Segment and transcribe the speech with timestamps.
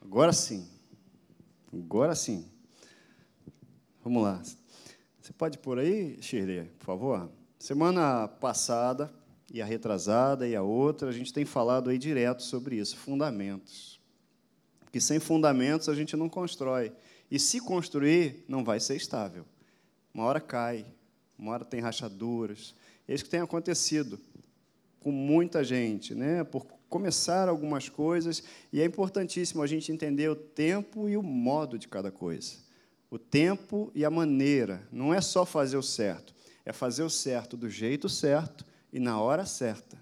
[0.00, 0.66] Agora sim.
[1.72, 2.48] Agora sim.
[4.02, 4.42] Vamos lá.
[5.20, 7.30] Você pode pôr aí, Shirley, por favor?
[7.58, 9.12] Semana passada,
[9.52, 14.00] e a retrasada, e a outra, a gente tem falado aí direto sobre isso, fundamentos.
[14.80, 16.92] Porque sem fundamentos a gente não constrói.
[17.30, 19.44] E se construir, não vai ser estável.
[20.14, 20.84] Uma hora cai,
[21.38, 22.74] uma hora tem rachaduras.
[23.06, 24.18] É isso que tem acontecido
[25.00, 26.44] com muita gente, né?
[26.44, 31.78] por começar algumas coisas, e é importantíssimo a gente entender o tempo e o modo
[31.78, 32.56] de cada coisa.
[33.08, 34.86] O tempo e a maneira.
[34.92, 36.34] Não é só fazer o certo,
[36.64, 39.98] é fazer o certo do jeito certo e na hora certa.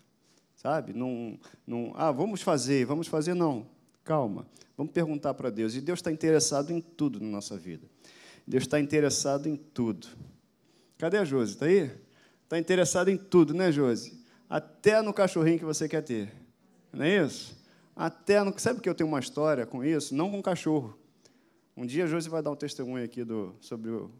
[0.56, 0.92] Sabe?
[0.92, 3.66] Não, não, ah, vamos fazer, vamos fazer, não.
[4.02, 4.46] Calma.
[4.76, 5.74] Vamos perguntar para Deus.
[5.74, 7.86] E Deus está interessado em tudo na nossa vida.
[8.46, 10.08] Deus está interessado em tudo.
[10.96, 11.52] Cadê a Josi?
[11.52, 11.90] Está aí?
[12.44, 14.24] Está interessado em tudo, né, Josi?
[14.48, 16.32] Até no cachorrinho que você quer ter.
[16.92, 17.56] Não é isso?
[17.94, 18.38] Até.
[18.58, 20.14] Sabe que eu tenho uma história com isso?
[20.14, 20.98] Não com cachorro.
[21.76, 24.10] Um dia a Josi vai dar um testemunho aqui do, sobre o,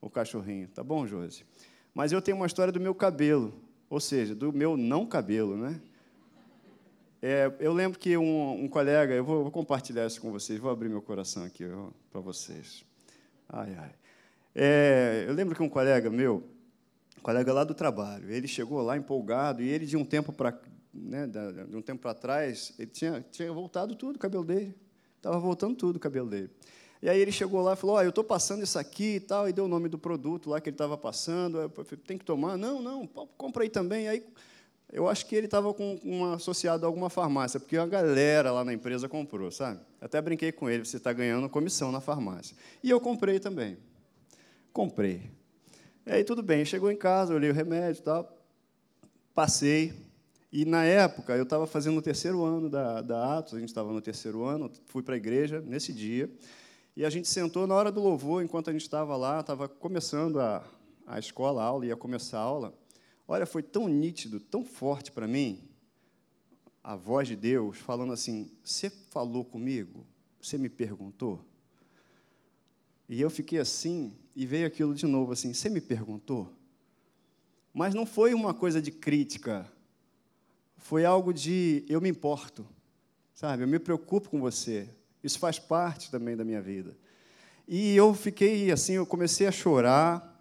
[0.00, 0.68] o cachorrinho.
[0.68, 1.44] Tá bom, Josi?
[1.94, 3.52] Mas eu tenho uma história do meu cabelo.
[3.90, 5.80] Ou seja, do meu não cabelo, né?
[7.20, 10.70] É, eu lembro que um, um colega, eu vou, vou, compartilhar isso com vocês, vou
[10.70, 11.64] abrir meu coração aqui
[12.10, 12.84] para vocês.
[13.48, 13.90] Ai, ai.
[14.54, 16.44] É, eu lembro que um colega meu,
[17.18, 20.56] um colega lá do trabalho, ele chegou lá empolgado e ele de um tempo para
[21.02, 24.74] né, de um tempo para trás, ele tinha, tinha voltado tudo o cabelo dele,
[25.16, 26.50] estava voltando tudo o cabelo dele.
[27.00, 29.48] E aí ele chegou lá e falou: oh, eu estou passando isso aqui e tal,
[29.48, 31.58] e deu o nome do produto lá que ele estava passando.
[31.58, 32.56] Eu falei, tem que tomar?
[32.56, 34.08] Não, não, compra aí também.
[34.08, 34.24] Aí
[34.92, 38.64] eu acho que ele estava com um associado a alguma farmácia, porque a galera lá
[38.64, 39.80] na empresa comprou, sabe?
[40.00, 42.56] Até brinquei com ele, você está ganhando comissão na farmácia.
[42.82, 43.76] E eu comprei também.
[44.72, 45.30] Comprei.
[46.06, 48.34] E aí tudo bem, chegou em casa, olhei o remédio e tal,
[49.34, 50.07] passei.
[50.50, 53.92] E na época eu estava fazendo o terceiro ano da, da Atos, a gente estava
[53.92, 56.30] no terceiro ano, fui para a igreja nesse dia.
[56.96, 60.40] E a gente sentou na hora do louvor, enquanto a gente estava lá, estava começando
[60.40, 60.64] a,
[61.06, 62.74] a escola, a aula, ia começar a aula.
[63.26, 65.68] Olha, foi tão nítido, tão forte para mim,
[66.82, 70.06] a voz de Deus falando assim: Você falou comigo?
[70.40, 71.44] Você me perguntou?
[73.08, 76.50] E eu fiquei assim, e veio aquilo de novo assim: Você me perguntou?
[77.72, 79.70] Mas não foi uma coisa de crítica,
[80.78, 82.66] foi algo de eu me importo,
[83.34, 83.62] sabe?
[83.62, 84.88] Eu me preocupo com você,
[85.22, 86.96] isso faz parte também da minha vida.
[87.66, 90.34] E eu fiquei assim, eu comecei a chorar.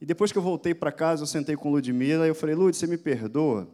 [0.00, 2.76] E depois que eu voltei para casa, eu sentei com Ludmila e eu falei, Lud,
[2.76, 3.68] você me perdoa?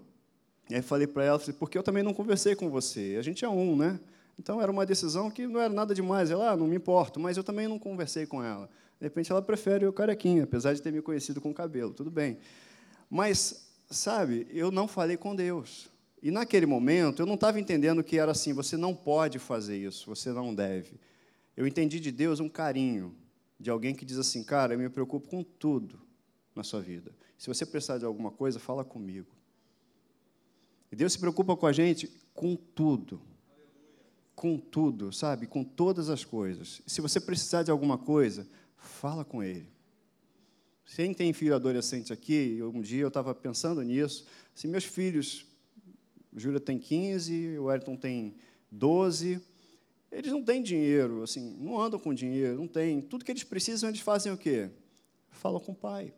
[0.70, 3.16] E aí falei para ela, porque eu também não conversei com você.
[3.18, 4.00] A gente é um, né?
[4.38, 6.30] Então era uma decisão que não era nada demais.
[6.30, 8.68] Ela, ah, não me importo, mas eu também não conversei com ela.
[8.98, 12.38] De repente ela prefere o carequinha, apesar de ter me conhecido com cabelo, tudo bem.
[13.10, 15.88] Mas, sabe, eu não falei com Deus.
[16.26, 20.06] E naquele momento eu não estava entendendo que era assim: você não pode fazer isso,
[20.08, 20.98] você não deve.
[21.56, 23.14] Eu entendi de Deus um carinho,
[23.60, 26.00] de alguém que diz assim: cara, eu me preocupo com tudo
[26.52, 27.12] na sua vida.
[27.38, 29.28] Se você precisar de alguma coisa, fala comigo.
[30.90, 33.22] E Deus se preocupa com a gente com tudo.
[34.34, 35.46] Com tudo, sabe?
[35.46, 36.82] Com todas as coisas.
[36.88, 39.68] Se você precisar de alguma coisa, fala com Ele.
[40.84, 44.26] Quem tem filho adolescente aqui, um dia eu estava pensando nisso.
[44.52, 45.46] Se meus filhos
[46.36, 48.34] Júlia tem 15, o Ayrton tem
[48.70, 49.40] 12.
[50.12, 53.00] Eles não têm dinheiro, assim, não andam com dinheiro, não têm.
[53.00, 54.70] Tudo que eles precisam, eles fazem o quê?
[55.30, 56.12] Falam com o pai.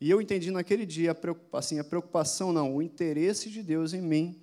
[0.00, 3.94] E eu entendi naquele dia a preocupação, assim, a preocupação não, o interesse de Deus
[3.94, 4.40] em mim,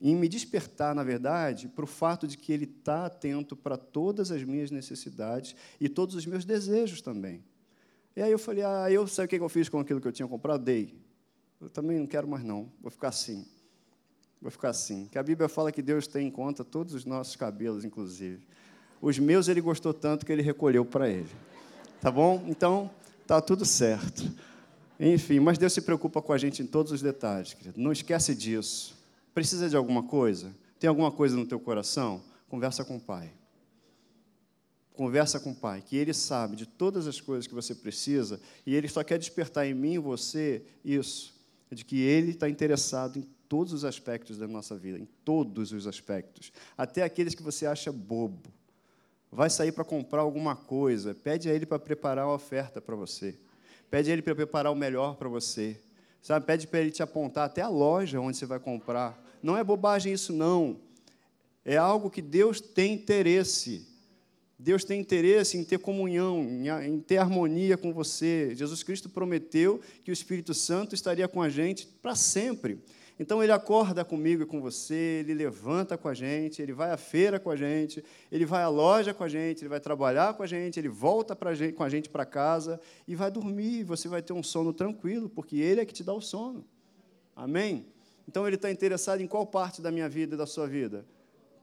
[0.00, 4.30] em me despertar, na verdade, para o fato de que Ele está atento para todas
[4.30, 7.44] as minhas necessidades e todos os meus desejos também.
[8.16, 10.12] E aí eu falei, ah, eu sei o que eu fiz com aquilo que eu
[10.12, 10.64] tinha comprado?
[10.64, 10.94] Dei.
[11.60, 13.46] Eu também não quero mais não, vou ficar assim.
[14.40, 15.06] Vou ficar assim.
[15.12, 18.42] Que a Bíblia fala que Deus tem em conta todos os nossos cabelos, inclusive.
[19.00, 21.28] Os meus ele gostou tanto que ele recolheu para ele.
[22.00, 22.42] Tá bom?
[22.46, 22.90] Então,
[23.26, 24.22] tá tudo certo.
[24.98, 27.78] Enfim, mas Deus se preocupa com a gente em todos os detalhes, querido.
[27.78, 28.96] Não esquece disso.
[29.34, 30.54] Precisa de alguma coisa?
[30.78, 32.22] Tem alguma coisa no teu coração?
[32.48, 33.30] Conversa com o Pai.
[34.94, 38.74] Conversa com o Pai, que Ele sabe de todas as coisas que você precisa e
[38.74, 41.39] Ele só quer despertar em mim e você isso
[41.70, 45.86] de que Ele está interessado em todos os aspectos da nossa vida, em todos os
[45.86, 48.50] aspectos, até aqueles que você acha bobo.
[49.30, 53.38] Vai sair para comprar alguma coisa, pede a Ele para preparar uma oferta para você,
[53.90, 55.80] pede a Ele para preparar o melhor para você,
[56.20, 56.46] sabe?
[56.46, 59.20] Pede para Ele te apontar até a loja onde você vai comprar.
[59.42, 60.78] Não é bobagem isso, não.
[61.64, 63.89] É algo que Deus tem interesse.
[64.62, 66.42] Deus tem interesse em ter comunhão,
[66.84, 68.54] em ter harmonia com você.
[68.54, 72.78] Jesus Cristo prometeu que o Espírito Santo estaria com a gente para sempre.
[73.18, 76.98] Então ele acorda comigo e com você, ele levanta com a gente, ele vai à
[76.98, 80.42] feira com a gente, ele vai à loja com a gente, ele vai trabalhar com
[80.42, 82.78] a gente, ele volta gente, com a gente para casa
[83.08, 83.84] e vai dormir.
[83.84, 86.66] Você vai ter um sono tranquilo, porque ele é que te dá o sono.
[87.34, 87.86] Amém?
[88.28, 91.06] Então ele está interessado em qual parte da minha vida e da sua vida?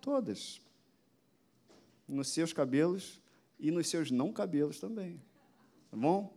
[0.01, 0.65] Todas.
[2.07, 3.19] Nos seus cabelos
[3.59, 5.19] e nos seus não cabelos também.
[5.91, 6.33] Tá bom?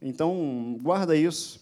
[0.00, 1.60] Então, guarda isso.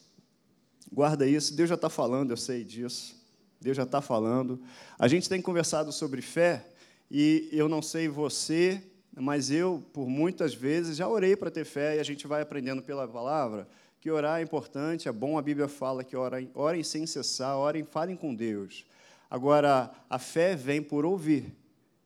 [0.93, 1.54] Guarda isso.
[1.54, 3.20] Deus já está falando, eu sei disso.
[3.60, 4.60] Deus já está falando.
[4.99, 6.66] A gente tem conversado sobre fé
[7.10, 8.82] e eu não sei você,
[9.14, 12.82] mas eu, por muitas vezes, já orei para ter fé e a gente vai aprendendo
[12.82, 13.69] pela palavra
[14.02, 17.84] que orar é importante, é bom, a Bíblia fala que orem, orem sem cessar, orem,
[17.84, 18.84] falem com Deus.
[19.31, 21.56] Agora, a fé vem por ouvir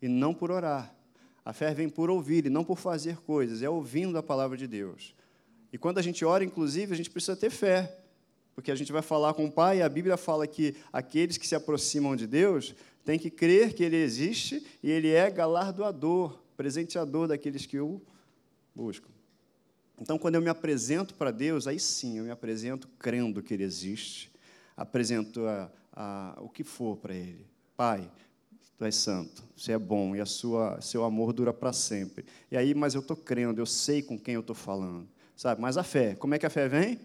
[0.03, 0.95] e não por orar.
[1.47, 4.67] A fé vem por ouvir e não por fazer coisas, é ouvindo a palavra de
[4.67, 5.15] Deus.
[5.73, 8.01] E quando a gente ora, inclusive, a gente precisa ter fé,
[8.53, 11.47] porque a gente vai falar com o Pai, e a Bíblia fala que aqueles que
[11.47, 17.29] se aproximam de Deus têm que crer que Ele existe e Ele é galardoador, presenteador
[17.29, 18.03] daqueles que o
[18.75, 19.09] buscam.
[20.01, 23.63] Então, quando eu me apresento para Deus, aí sim, eu me apresento crendo que Ele
[23.63, 24.33] existe,
[24.77, 27.47] apresento a, a, o que for para Ele.
[27.77, 28.11] Pai,
[28.79, 32.27] Tu és santo, Você é bom e a sua, seu amor dura para sempre.
[32.51, 35.09] E aí, mas eu estou crendo, eu sei com quem eu estou falando.
[35.35, 35.63] Sabe?
[35.63, 37.01] Mas a fé, como é que a fé vem?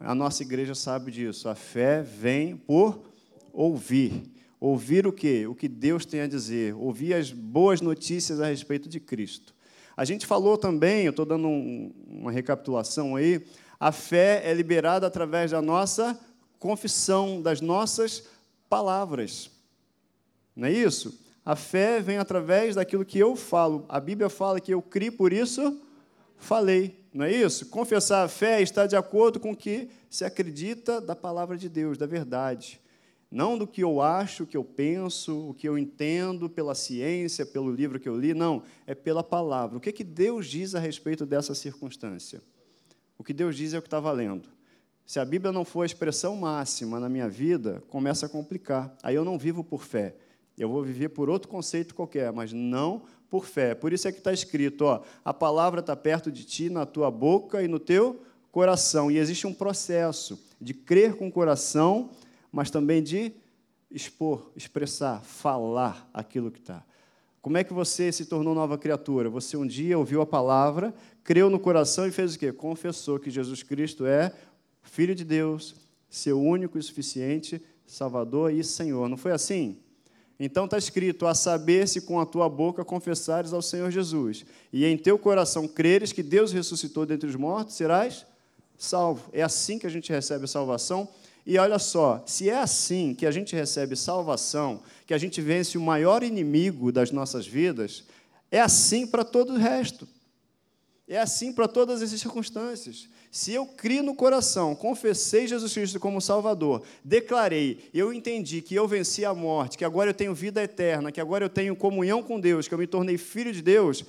[0.00, 1.48] A nossa igreja sabe disso.
[1.48, 3.04] A fé vem por
[3.52, 4.22] ouvir.
[4.58, 5.46] Ouvir o quê?
[5.46, 6.74] O que Deus tem a dizer.
[6.74, 9.54] Ouvir as boas notícias a respeito de Cristo.
[9.94, 13.44] A gente falou também, eu estou dando um, uma recapitulação aí,
[13.78, 16.18] a fé é liberada através da nossa
[16.58, 18.24] confissão, das nossas
[18.70, 19.51] palavras.
[20.54, 21.18] Não é isso?
[21.44, 23.84] A fé vem através daquilo que eu falo.
[23.88, 25.80] A Bíblia fala que eu criei, por isso
[26.42, 27.00] falei.
[27.14, 27.66] Não é isso?
[27.66, 31.96] Confessar a fé está de acordo com o que se acredita da palavra de Deus,
[31.96, 32.80] da verdade.
[33.30, 37.46] Não do que eu acho, o que eu penso, o que eu entendo pela ciência,
[37.46, 39.78] pelo livro que eu li, não, é pela palavra.
[39.78, 42.42] O que, que Deus diz a respeito dessa circunstância?
[43.16, 44.48] O que Deus diz é o que está valendo.
[45.06, 48.94] Se a Bíblia não for a expressão máxima na minha vida, começa a complicar.
[49.02, 50.14] Aí eu não vivo por fé.
[50.62, 53.74] Eu vou viver por outro conceito qualquer, mas não por fé.
[53.74, 57.10] Por isso é que está escrito: ó, a palavra está perto de ti, na tua
[57.10, 59.10] boca e no teu coração.
[59.10, 62.10] E existe um processo de crer com o coração
[62.52, 63.32] mas também de
[63.90, 66.84] expor, expressar, falar aquilo que está.
[67.40, 69.28] Como é que você se tornou nova criatura?
[69.30, 70.94] Você um dia ouviu a palavra,
[71.24, 72.52] creu no coração e fez o quê?
[72.52, 74.32] Confessou que Jesus Cristo é
[74.82, 75.74] Filho de Deus,
[76.10, 79.08] seu único e suficiente Salvador e Senhor.
[79.08, 79.78] Não foi assim?
[80.38, 84.84] Então está escrito: a saber se com a tua boca confessares ao Senhor Jesus, e
[84.84, 88.26] em teu coração creres que Deus ressuscitou dentre os mortos, serás
[88.76, 89.28] salvo.
[89.32, 91.08] É assim que a gente recebe a salvação
[91.44, 95.76] e olha só, se é assim que a gente recebe salvação, que a gente vence
[95.76, 98.04] o maior inimigo das nossas vidas,
[98.50, 100.06] é assim para todo o resto.
[101.08, 103.08] É assim para todas as circunstâncias.
[103.32, 108.86] Se eu crio no coração, confessei Jesus Cristo como Salvador, declarei, eu entendi que eu
[108.86, 112.38] venci a morte, que agora eu tenho vida eterna, que agora eu tenho comunhão com
[112.38, 114.04] Deus, que eu me tornei filho de Deus,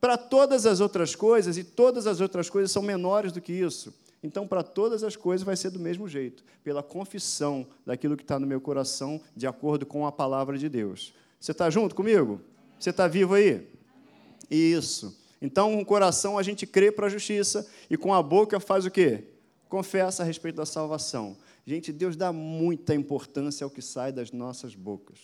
[0.00, 3.92] para todas as outras coisas, e todas as outras coisas são menores do que isso.
[4.22, 8.38] Então, para todas as coisas vai ser do mesmo jeito, pela confissão daquilo que está
[8.38, 11.12] no meu coração, de acordo com a palavra de Deus.
[11.40, 12.40] Você está junto comigo?
[12.78, 13.66] Você está vivo aí?
[14.48, 15.19] Isso.
[15.40, 18.84] Então, com o coração a gente crê para a justiça e com a boca faz
[18.84, 19.24] o quê?
[19.68, 21.36] Confessa a respeito da salvação.
[21.64, 25.18] Gente, Deus dá muita importância ao que sai das nossas bocas,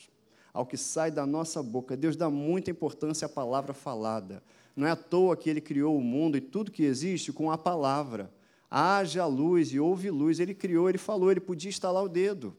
[0.53, 1.97] ao que sai da nossa boca.
[1.97, 4.43] Deus dá muita importância à palavra falada.
[4.75, 7.59] Não é à toa que Ele criou o mundo e tudo que existe com a
[7.59, 8.31] palavra
[8.71, 10.41] haja luz e houve luz.
[10.41, 12.57] Ele criou, ele falou, ele podia estalar o dedo.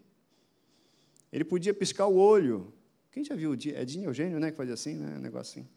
[1.32, 2.74] Ele podia piscar o olho.
[3.12, 3.54] Quem já viu?
[3.74, 4.52] É Dinho Eugênio, né?
[4.52, 5.30] Que fazia assim, né?
[5.30, 5.68] Um assim.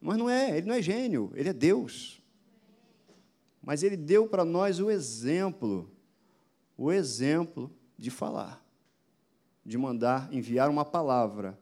[0.00, 2.22] Mas não é, ele não é gênio, ele é Deus.
[3.62, 5.90] Mas ele deu para nós o exemplo,
[6.76, 8.64] o exemplo de falar,
[9.64, 11.58] de mandar enviar uma palavra,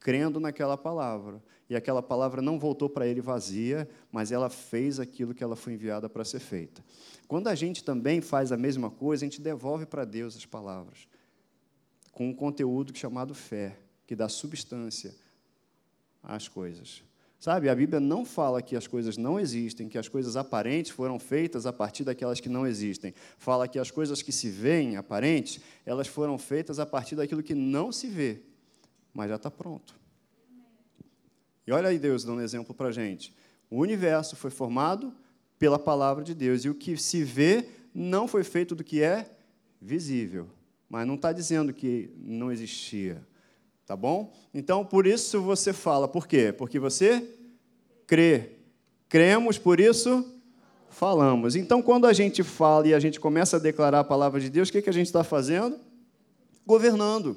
[0.00, 1.42] crendo naquela palavra.
[1.68, 5.72] E aquela palavra não voltou para ele vazia, mas ela fez aquilo que ela foi
[5.72, 6.84] enviada para ser feita.
[7.26, 11.08] Quando a gente também faz a mesma coisa, a gente devolve para Deus as palavras,
[12.12, 15.14] com um conteúdo chamado fé, que dá substância
[16.22, 17.02] às coisas.
[17.44, 21.18] Sabe, a Bíblia não fala que as coisas não existem, que as coisas aparentes foram
[21.18, 23.12] feitas a partir daquelas que não existem.
[23.36, 27.54] Fala que as coisas que se veem aparentes, elas foram feitas a partir daquilo que
[27.54, 28.40] não se vê,
[29.12, 29.94] mas já está pronto.
[31.66, 33.36] E olha aí Deus dando exemplo para a gente.
[33.68, 35.12] O universo foi formado
[35.58, 36.64] pela palavra de Deus.
[36.64, 39.30] E o que se vê não foi feito do que é
[39.78, 40.48] visível,
[40.88, 43.22] mas não está dizendo que não existia.
[43.86, 44.32] Tá bom?
[44.52, 46.08] Então, por isso você fala.
[46.08, 46.54] Por quê?
[46.56, 47.22] Porque você
[48.06, 48.52] crê.
[49.08, 50.24] Cremos, por isso
[50.88, 51.54] falamos.
[51.56, 54.68] Então, quando a gente fala e a gente começa a declarar a palavra de Deus,
[54.68, 55.78] o que, que a gente está fazendo?
[56.66, 57.36] Governando.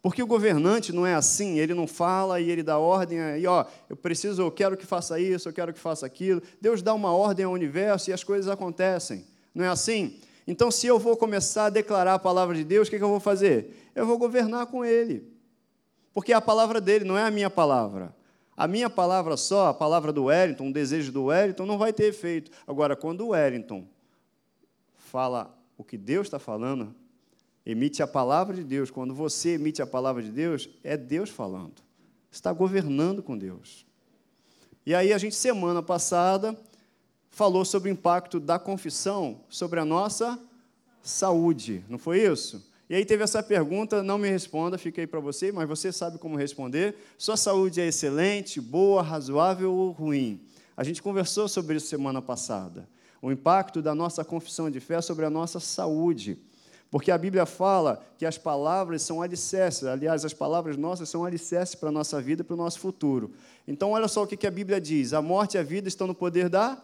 [0.00, 3.64] Porque o governante não é assim, ele não fala e ele dá ordem, e ó,
[3.90, 6.40] eu preciso, eu quero que faça isso, eu quero que faça aquilo.
[6.60, 9.24] Deus dá uma ordem ao universo e as coisas acontecem.
[9.52, 10.20] Não é assim?
[10.46, 13.08] Então, se eu vou começar a declarar a palavra de Deus, o que, que eu
[13.08, 13.90] vou fazer?
[13.94, 15.37] Eu vou governar com ele.
[16.18, 18.12] Porque é a palavra dele, não é a minha palavra.
[18.56, 22.06] A minha palavra só, a palavra do Wellington, um desejo do Wellington, não vai ter
[22.06, 22.50] efeito.
[22.66, 23.86] Agora, quando o Wellington
[24.96, 26.92] fala o que Deus está falando,
[27.64, 31.80] emite a palavra de Deus, quando você emite a palavra de Deus, é Deus falando.
[32.32, 33.86] Está governando com Deus.
[34.84, 36.58] E aí, a gente, semana passada,
[37.30, 40.36] falou sobre o impacto da confissão sobre a nossa
[41.00, 42.68] saúde, não foi isso?
[42.88, 46.36] E aí teve essa pergunta, não me responda, fiquei para você, mas você sabe como
[46.36, 46.96] responder.
[47.18, 50.40] Sua saúde é excelente, boa, razoável ou ruim?
[50.74, 52.88] A gente conversou sobre isso semana passada.
[53.20, 56.38] O impacto da nossa confissão de fé sobre a nossa saúde.
[56.90, 61.74] Porque a Bíblia fala que as palavras são alicerces, aliás, as palavras nossas são alicerces
[61.74, 63.32] para a nossa vida para o nosso futuro.
[63.66, 66.14] Então, olha só o que a Bíblia diz: a morte e a vida estão no
[66.14, 66.82] poder da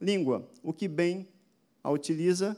[0.00, 0.48] língua.
[0.62, 1.28] O que bem
[1.84, 2.56] a utiliza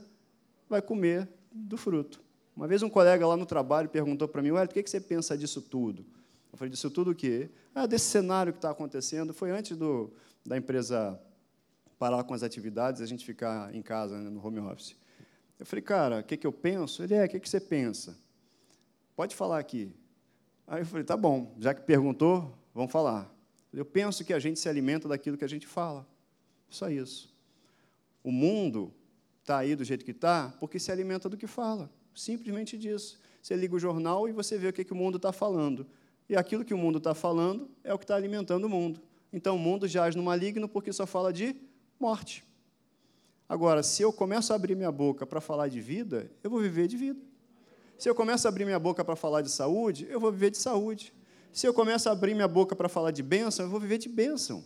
[0.70, 2.22] vai comer do fruto.
[2.56, 5.36] Uma vez um colega lá no trabalho perguntou para mim, Ué, o que você pensa
[5.36, 6.04] disso tudo?
[6.52, 7.50] Eu falei, disso tudo o quê?
[7.74, 9.32] Ah, desse cenário que está acontecendo.
[9.32, 10.12] Foi antes do,
[10.44, 11.18] da empresa
[11.98, 14.96] parar com as atividades, a gente ficar em casa, né, no home office.
[15.58, 17.02] Eu falei, cara, o que, que eu penso?
[17.02, 18.18] Ele é, o que, que você pensa?
[19.16, 19.94] Pode falar aqui.
[20.66, 23.32] Aí eu falei, tá bom, já que perguntou, vamos falar.
[23.72, 26.06] Eu penso que a gente se alimenta daquilo que a gente fala.
[26.68, 27.32] Só isso.
[28.22, 28.92] O mundo
[29.40, 31.90] está aí do jeito que está porque se alimenta do que fala.
[32.14, 33.20] Simplesmente disso.
[33.40, 35.86] Você liga o jornal e você vê o que, que o mundo está falando.
[36.28, 39.00] E aquilo que o mundo está falando é o que está alimentando o mundo.
[39.32, 41.56] Então o mundo jaz no maligno porque só fala de
[41.98, 42.44] morte.
[43.48, 46.86] Agora, se eu começo a abrir minha boca para falar de vida, eu vou viver
[46.86, 47.20] de vida.
[47.98, 50.58] Se eu começo a abrir minha boca para falar de saúde, eu vou viver de
[50.58, 51.12] saúde.
[51.52, 54.08] Se eu começo a abrir minha boca para falar de bênção, eu vou viver de
[54.08, 54.64] bênção.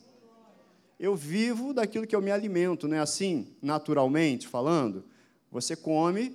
[0.99, 5.05] Eu vivo daquilo que eu me alimento, não é assim, naturalmente falando?
[5.50, 6.35] Você come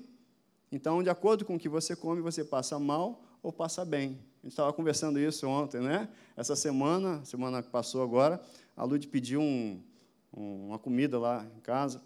[0.72, 4.20] então, de acordo com o que você come, você passa mal ou passa bem.
[4.42, 6.08] A gente estava conversando isso ontem, né?
[6.36, 8.42] Essa semana, semana que passou agora,
[8.75, 9.82] a Lud pediu um,
[10.36, 12.01] um, uma comida lá em casa.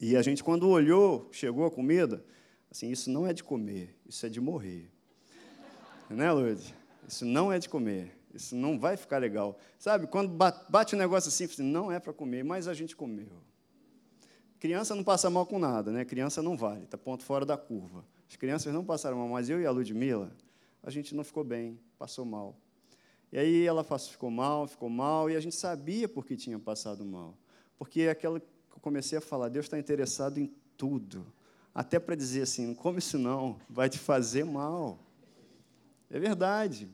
[0.00, 2.24] E a gente, quando olhou, chegou a comida,
[2.70, 4.90] assim, isso não é de comer, isso é de morrer.
[6.08, 6.74] né, Lud?
[7.06, 9.58] Isso não é de comer, isso não vai ficar legal.
[9.78, 10.28] Sabe, quando
[10.68, 13.28] bate um negócio assim, assim não é para comer, mas a gente comeu.
[14.66, 16.04] Criança não passa mal com nada, né?
[16.04, 18.04] Criança não vale, está ponto fora da curva.
[18.28, 20.32] As crianças não passaram mal, mas eu e a Ludmilla,
[20.82, 22.56] a gente não ficou bem, passou mal.
[23.30, 27.04] E aí ela ficou mal, ficou mal, e a gente sabia por que tinha passado
[27.04, 27.38] mal.
[27.78, 31.24] Porque é aquela que eu comecei a falar, Deus está interessado em tudo.
[31.72, 34.98] Até para dizer assim, não come isso não, vai te fazer mal.
[36.10, 36.88] É verdade.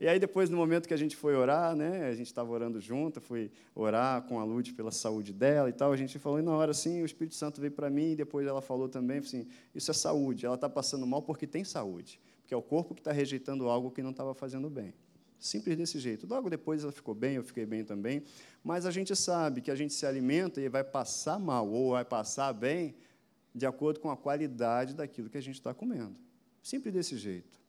[0.00, 2.80] E aí, depois, no momento que a gente foi orar, né, a gente estava orando
[2.80, 6.42] junto, fui orar com a Lud pela saúde dela e tal, a gente falou, e
[6.42, 9.46] na hora assim, o Espírito Santo veio para mim, e depois ela falou também, assim,
[9.74, 13.00] isso é saúde, ela está passando mal porque tem saúde, porque é o corpo que
[13.00, 14.92] está rejeitando algo que não estava fazendo bem.
[15.38, 16.26] Simples desse jeito.
[16.26, 18.22] Logo depois ela ficou bem, eu fiquei bem também,
[18.62, 22.04] mas a gente sabe que a gente se alimenta e vai passar mal, ou vai
[22.04, 22.94] passar bem,
[23.54, 26.16] de acordo com a qualidade daquilo que a gente está comendo.
[26.62, 27.63] Simples desse jeito.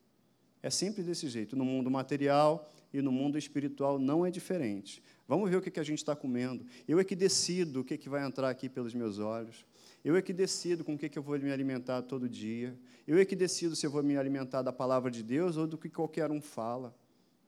[0.66, 1.54] É sempre desse jeito.
[1.54, 5.00] No mundo material e no mundo espiritual não é diferente.
[5.28, 6.66] Vamos ver o que a gente está comendo.
[6.88, 9.64] Eu é que decido o que vai entrar aqui pelos meus olhos.
[10.04, 12.76] Eu é que decido com o que eu vou me alimentar todo dia.
[13.06, 15.78] Eu é que decido se eu vou me alimentar da palavra de Deus ou do
[15.78, 16.92] que qualquer um fala.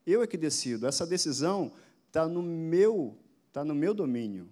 [0.07, 0.87] Eu é que decido.
[0.87, 1.73] Essa decisão
[2.07, 4.49] está no meu, está no meu domínio.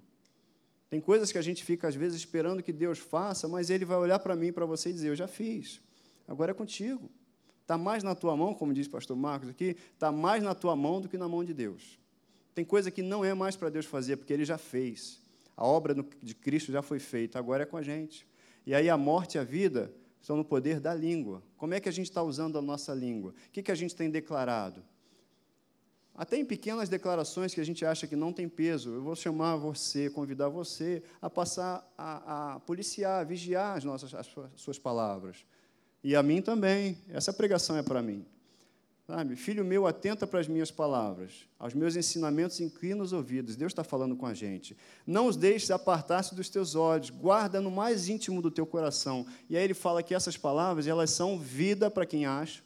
[0.91, 3.97] Tem coisas que a gente fica às vezes esperando que Deus faça, mas Ele vai
[3.97, 5.81] olhar para mim, para você e dizer: Eu já fiz.
[6.27, 7.09] Agora é contigo.
[7.67, 10.77] Está mais na tua mão, como diz o pastor Marcos aqui, está mais na tua
[10.77, 11.99] mão do que na mão de Deus.
[12.55, 15.21] Tem coisa que não é mais para Deus fazer, porque Ele já fez.
[15.57, 15.93] A obra
[16.23, 18.25] de Cristo já foi feita, agora é com a gente.
[18.65, 21.43] E aí a morte e a vida estão no poder da língua.
[21.57, 23.33] Como é que a gente está usando a nossa língua?
[23.33, 24.81] O que, que a gente tem declarado?
[26.15, 29.57] Até em pequenas declarações que a gente acha que não tem peso, eu vou chamar
[29.57, 35.45] você, convidar você a passar a, a policiar, a vigiar as, nossas, as suas palavras.
[36.07, 36.97] E a mim também.
[37.09, 38.25] Essa pregação é para mim.
[39.09, 39.35] Sabe?
[39.35, 43.57] Filho meu, atenta para as minhas palavras, aos meus ensinamentos inclina os ouvidos.
[43.57, 44.77] Deus está falando com a gente.
[45.05, 49.27] Não os deixes apartar-se dos teus olhos, guarda no mais íntimo do teu coração.
[49.51, 52.63] E aí ele fala que essas palavras, elas são vida para quem acha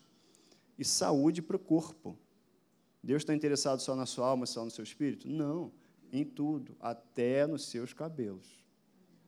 [0.78, 2.18] e saúde para o corpo.
[3.02, 5.26] Deus está interessado só na sua alma, só no seu espírito?
[5.26, 5.72] Não,
[6.12, 8.46] em tudo, até nos seus cabelos.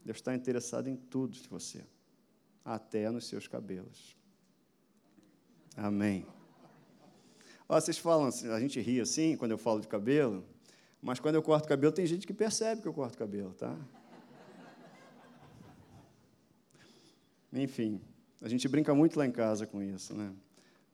[0.05, 1.83] Deus está interessado em tudo de você,
[2.65, 4.17] até nos seus cabelos.
[5.77, 6.27] Amém.
[7.69, 10.45] Ó, vocês falam assim, a gente ri assim quando eu falo de cabelo,
[11.01, 13.77] mas quando eu corto cabelo, tem gente que percebe que eu corto cabelo, tá?
[17.53, 18.01] Enfim,
[18.41, 20.33] a gente brinca muito lá em casa com isso, né?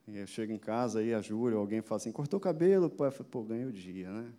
[0.06, 2.88] Eu chego em casa aí, a Júlia, alguém fala assim, cortou o cabelo?
[2.88, 4.32] Pô, eu falo, pô, ganhei o dia, né?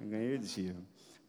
[0.00, 0.76] Ganhei o dia.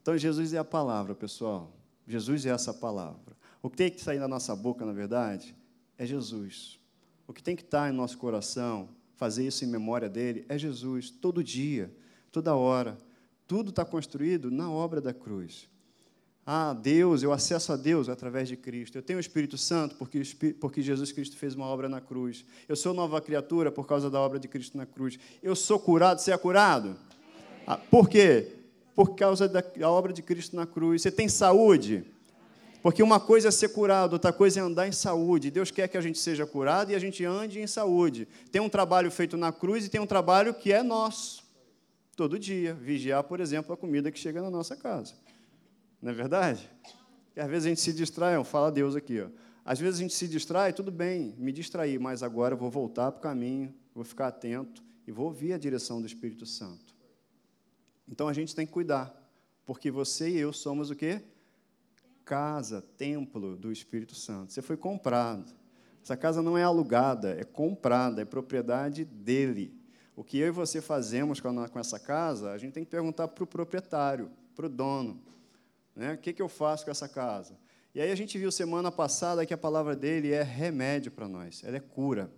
[0.01, 1.71] Então, Jesus é a palavra, pessoal.
[2.09, 3.37] Jesus é essa palavra.
[3.61, 5.55] O que tem que sair da nossa boca, na verdade,
[5.95, 6.79] é Jesus.
[7.27, 11.11] O que tem que estar em nosso coração fazer isso em memória dele é Jesus,
[11.11, 11.93] todo dia,
[12.31, 12.97] toda hora.
[13.45, 15.69] Tudo está construído na obra da cruz.
[16.45, 18.97] Ah, Deus, eu acesso a Deus através de Cristo.
[18.97, 20.23] Eu tenho o Espírito Santo porque,
[20.59, 22.43] porque Jesus Cristo fez uma obra na cruz.
[22.67, 25.19] Eu sou nova criatura por causa da obra de Cristo na cruz.
[25.43, 26.97] Eu sou curado, você é curado?
[27.67, 28.58] Ah, por quê?
[28.99, 31.03] Por causa da obra de Cristo na cruz.
[31.03, 32.03] Você tem saúde?
[32.83, 35.49] Porque uma coisa é ser curado, outra coisa é andar em saúde.
[35.49, 38.27] Deus quer que a gente seja curado e a gente ande em saúde.
[38.51, 41.45] Tem um trabalho feito na cruz e tem um trabalho que é nosso.
[42.13, 42.73] Todo dia.
[42.73, 45.13] Vigiar, por exemplo, a comida que chega na nossa casa.
[46.01, 46.69] Não é verdade?
[47.37, 49.21] E às vezes a gente se distrai, fala Deus aqui.
[49.21, 49.29] Ó.
[49.63, 53.13] Às vezes a gente se distrai, tudo bem, me distraí, mas agora eu vou voltar
[53.13, 56.88] para o caminho, vou ficar atento e vou ouvir a direção do Espírito Santo.
[58.09, 59.15] Então a gente tem que cuidar,
[59.65, 61.21] porque você e eu somos o quê?
[62.29, 64.53] casa, templo do Espírito Santo.
[64.53, 65.51] Você foi comprado.
[66.03, 69.73] Essa casa não é alugada, é comprada, é propriedade dele.
[70.15, 73.43] O que eu e você fazemos com essa casa, a gente tem que perguntar para
[73.43, 75.19] o proprietário, para o dono.
[75.95, 76.13] Né?
[76.13, 77.57] O que, que eu faço com essa casa?
[77.95, 81.63] E aí a gente viu semana passada que a palavra dele é remédio para nós,
[81.63, 82.31] ela é cura.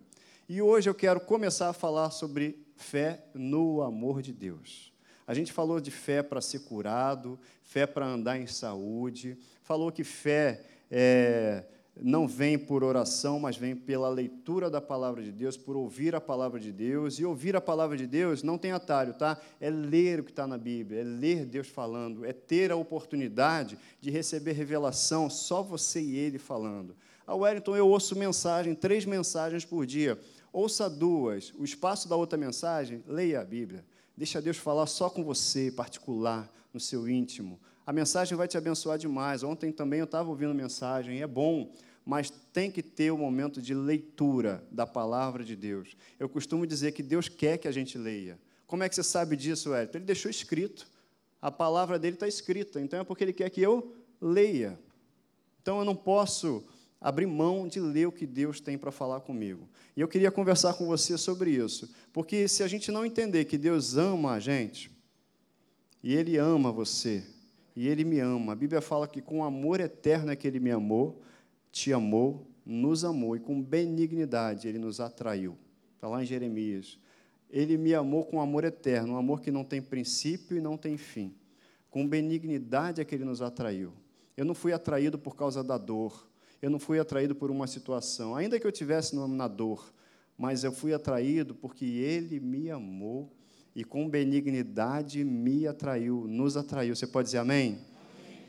[0.48, 4.91] E hoje eu quero começar a falar sobre fé no amor de Deus.
[5.26, 10.04] A gente falou de fé para ser curado, fé para andar em saúde, falou que
[10.04, 11.64] fé é,
[12.00, 16.20] não vem por oração, mas vem pela leitura da palavra de Deus, por ouvir a
[16.20, 17.18] palavra de Deus.
[17.18, 19.38] E ouvir a palavra de Deus não tem atalho, tá?
[19.60, 23.78] É ler o que está na Bíblia, é ler Deus falando, é ter a oportunidade
[24.00, 26.96] de receber revelação, só você e Ele falando.
[27.26, 30.18] A Wellington, eu ouço mensagem, três mensagens por dia.
[30.52, 31.52] Ouça duas.
[31.56, 33.84] O espaço da outra mensagem, leia a Bíblia.
[34.16, 37.58] Deixa Deus falar só com você, particular, no seu íntimo.
[37.86, 39.42] A mensagem vai te abençoar demais.
[39.42, 41.72] Ontem também eu estava ouvindo mensagem, é bom,
[42.04, 45.96] mas tem que ter o um momento de leitura da palavra de Deus.
[46.18, 48.38] Eu costumo dizer que Deus quer que a gente leia.
[48.66, 49.90] Como é que você sabe disso, Hélio?
[49.94, 50.86] Ele deixou escrito.
[51.40, 54.78] A palavra dele está escrita, então é porque ele quer que eu leia.
[55.60, 56.64] Então eu não posso
[57.02, 59.68] abrir mão de ler o que Deus tem para falar comigo.
[59.96, 63.58] E eu queria conversar com você sobre isso, porque se a gente não entender que
[63.58, 64.90] Deus ama a gente,
[66.02, 67.24] e Ele ama você,
[67.74, 70.70] e Ele me ama, a Bíblia fala que com amor eterno é que Ele me
[70.70, 71.20] amou,
[71.72, 75.58] te amou, nos amou, e com benignidade Ele nos atraiu.
[75.96, 76.98] Está lá em Jeremias.
[77.50, 80.96] Ele me amou com amor eterno, um amor que não tem princípio e não tem
[80.96, 81.34] fim.
[81.90, 83.92] Com benignidade é que Ele nos atraiu.
[84.36, 86.26] Eu não fui atraído por causa da dor,
[86.62, 89.92] eu não fui atraído por uma situação, ainda que eu tivesse na dor,
[90.38, 93.32] mas eu fui atraído porque Ele me amou
[93.74, 96.94] e com benignidade me atraiu, nos atraiu.
[96.94, 97.80] Você pode dizer amém?
[98.24, 98.46] amém.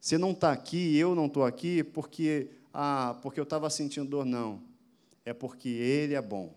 [0.00, 4.24] Você não está aqui, eu não estou aqui porque, ah, porque eu estava sentindo dor,
[4.24, 4.62] não.
[5.22, 6.54] É porque Ele é bom.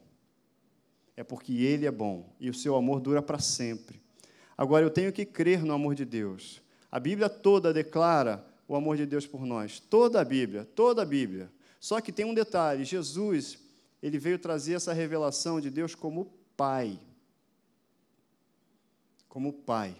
[1.18, 4.02] É porque Ele é bom e o seu amor dura para sempre.
[4.58, 6.62] Agora, eu tenho que crer no amor de Deus.
[6.90, 9.80] A Bíblia toda declara o amor de Deus por nós.
[9.80, 11.52] Toda a Bíblia, toda a Bíblia.
[11.80, 13.58] Só que tem um detalhe: Jesus,
[14.02, 17.00] ele veio trazer essa revelação de Deus como Pai.
[19.30, 19.96] Como Pai.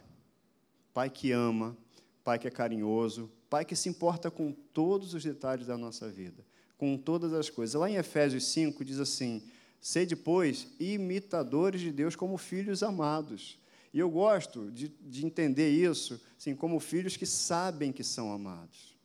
[0.94, 1.78] Pai que ama,
[2.24, 6.44] Pai que é carinhoso, Pai que se importa com todos os detalhes da nossa vida,
[6.78, 7.80] com todas as coisas.
[7.80, 9.44] Lá em Efésios 5 diz assim:
[9.80, 13.60] Sede, pois, imitadores de Deus como filhos amados
[13.94, 18.96] e eu gosto de, de entender isso assim, como filhos que sabem que são amados.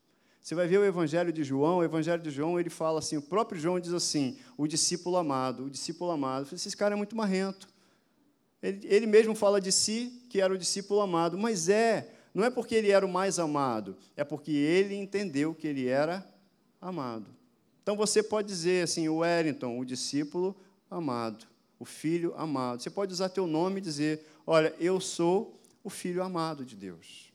[0.43, 3.23] Você vai ver o Evangelho de João, o Evangelho de João, ele fala assim, o
[3.23, 6.49] próprio João diz assim, o discípulo amado, o discípulo amado.
[6.53, 7.69] Esse cara é muito marrento.
[8.61, 12.51] Ele, ele mesmo fala de si que era o discípulo amado, mas é, não é
[12.51, 16.27] porque ele era o mais amado, é porque ele entendeu que ele era
[16.81, 17.27] amado.
[17.83, 20.57] Então você pode dizer assim, o Wellington, o discípulo
[20.91, 21.47] amado,
[21.79, 22.83] o filho amado.
[22.83, 27.33] Você pode usar teu nome e dizer: Olha, eu sou o filho amado de Deus.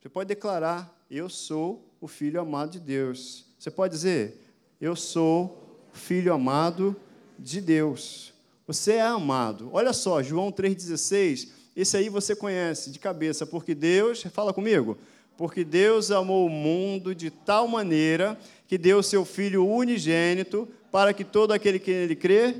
[0.00, 3.44] Você pode declarar: Eu sou o filho amado de Deus.
[3.58, 4.40] Você pode dizer:
[4.80, 6.96] Eu sou o filho amado
[7.38, 8.32] de Deus.
[8.66, 9.70] Você é amado.
[9.72, 11.48] Olha só, João 3,16.
[11.74, 14.98] Esse aí você conhece de cabeça, porque Deus, fala comigo,
[15.36, 21.24] porque Deus amou o mundo de tal maneira que deu seu Filho unigênito para que
[21.24, 22.56] todo aquele que nele crê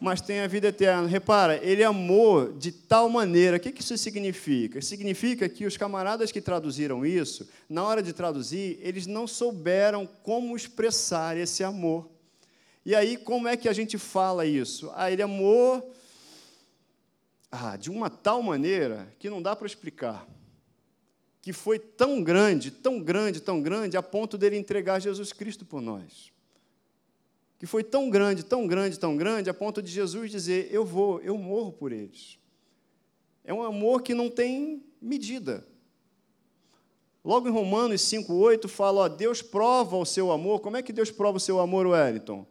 [0.00, 1.08] mas tem a vida eterna.
[1.08, 3.56] Repara, ele amou de tal maneira.
[3.56, 4.80] O que isso significa?
[4.80, 10.56] Significa que os camaradas que traduziram isso, na hora de traduzir, eles não souberam como
[10.56, 12.08] expressar esse amor.
[12.84, 14.90] E aí, como é que a gente fala isso?
[14.94, 15.94] Ah, ele amou
[17.50, 20.26] ah, de uma tal maneira que não dá para explicar.
[21.42, 25.80] Que foi tão grande, tão grande, tão grande, a ponto dele entregar Jesus Cristo por
[25.80, 26.30] nós
[27.58, 31.20] que foi tão grande, tão grande, tão grande, a ponto de Jesus dizer: Eu vou,
[31.20, 32.38] eu morro por eles.
[33.44, 35.66] É um amor que não tem medida.
[37.24, 40.60] Logo em Romanos 5,8 fala: ó, Deus prova o seu amor.
[40.60, 42.46] Como é que Deus prova o seu amor, Wellington?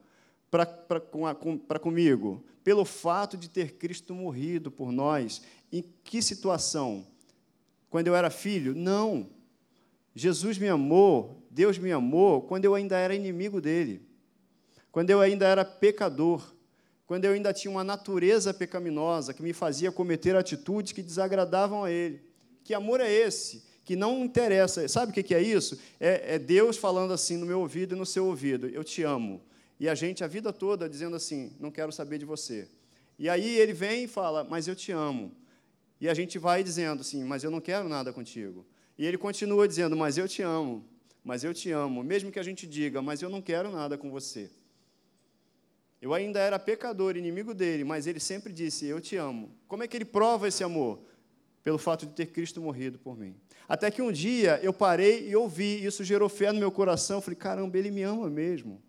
[0.52, 2.44] Para comigo?
[2.64, 5.42] Pelo fato de ter Cristo morrido por nós.
[5.72, 7.08] Em que situação?
[7.90, 8.76] Quando eu era filho?
[8.76, 9.30] Não.
[10.14, 14.07] Jesus me amou, Deus me amou quando eu ainda era inimigo dele
[14.98, 16.56] quando eu ainda era pecador,
[17.06, 21.92] quando eu ainda tinha uma natureza pecaminosa que me fazia cometer atitudes que desagradavam a
[21.92, 22.20] Ele.
[22.64, 23.64] Que amor é esse?
[23.86, 24.88] Que não interessa.
[24.88, 25.80] Sabe o que é isso?
[26.00, 29.40] É, é Deus falando assim no meu ouvido e no seu ouvido: Eu te amo.
[29.80, 32.68] E a gente a vida toda dizendo assim: Não quero saber de você.
[33.20, 35.32] E aí ele vem e fala: Mas eu te amo.
[36.02, 38.66] E a gente vai dizendo assim: Mas eu não quero nada contigo.
[38.98, 40.84] E ele continua dizendo: Mas eu te amo.
[41.24, 42.04] Mas eu te amo.
[42.04, 44.50] Mesmo que a gente diga: Mas eu não quero nada com você.
[46.02, 49.52] Eu ainda era pecador, inimigo dele, mas ele sempre disse: Eu te amo.
[49.68, 51.00] Como é que ele prova esse amor?
[51.64, 53.36] Pelo fato de ter Cristo morrido por mim.
[53.68, 57.18] Até que um dia eu parei e ouvi, isso gerou fé no meu coração.
[57.18, 58.82] Eu falei: Caramba, ele me ama mesmo.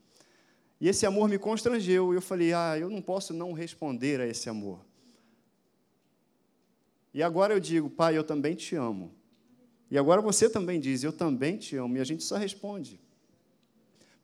[0.80, 2.12] E esse amor me constrangeu.
[2.12, 4.84] E eu falei: Ah, eu não posso não responder a esse amor.
[7.14, 9.14] E agora eu digo: Pai, eu também te amo.
[9.90, 11.96] E agora você também diz: Eu também te amo.
[11.96, 13.00] E a gente só responde.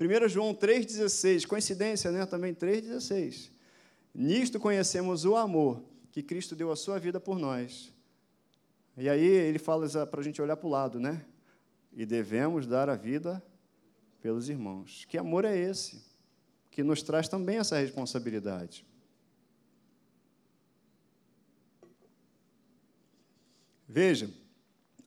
[0.01, 2.27] 1 João 3,16, coincidência, né?
[2.27, 3.51] Também 3,16.
[4.15, 7.93] Nisto conhecemos o amor que Cristo deu a sua vida por nós.
[8.97, 11.25] E aí ele fala para a gente olhar para o lado, né?
[11.93, 13.43] E devemos dar a vida
[14.21, 15.05] pelos irmãos.
[15.09, 16.05] Que amor é esse?
[16.71, 18.87] Que nos traz também essa responsabilidade.
[23.89, 24.29] Veja,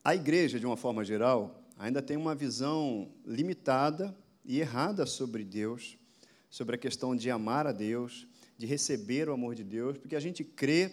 [0.02, 4.16] a igreja, de uma forma geral, ainda tem uma visão limitada
[4.48, 5.98] e errada sobre Deus,
[6.48, 10.20] sobre a questão de amar a Deus, de receber o amor de Deus, porque a
[10.20, 10.90] gente crê,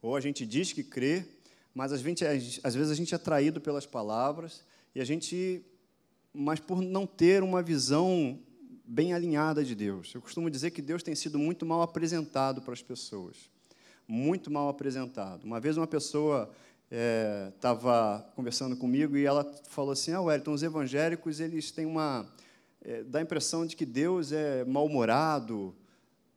[0.00, 1.26] ou a gente diz que crê,
[1.74, 5.62] mas às vezes, às vezes a gente é atraído pelas palavras e a gente,
[6.32, 8.40] mas por não ter uma visão
[8.86, 10.14] bem alinhada de Deus.
[10.14, 13.36] Eu costumo dizer que Deus tem sido muito mal apresentado para as pessoas,
[14.08, 15.44] muito mal apresentado.
[15.44, 16.50] Uma vez uma pessoa
[16.90, 22.26] estava é, conversando comigo e ela falou assim: Ah, Wellington, os evangélicos eles têm uma.
[22.82, 25.74] É, dá a impressão de que Deus é mal-humorado,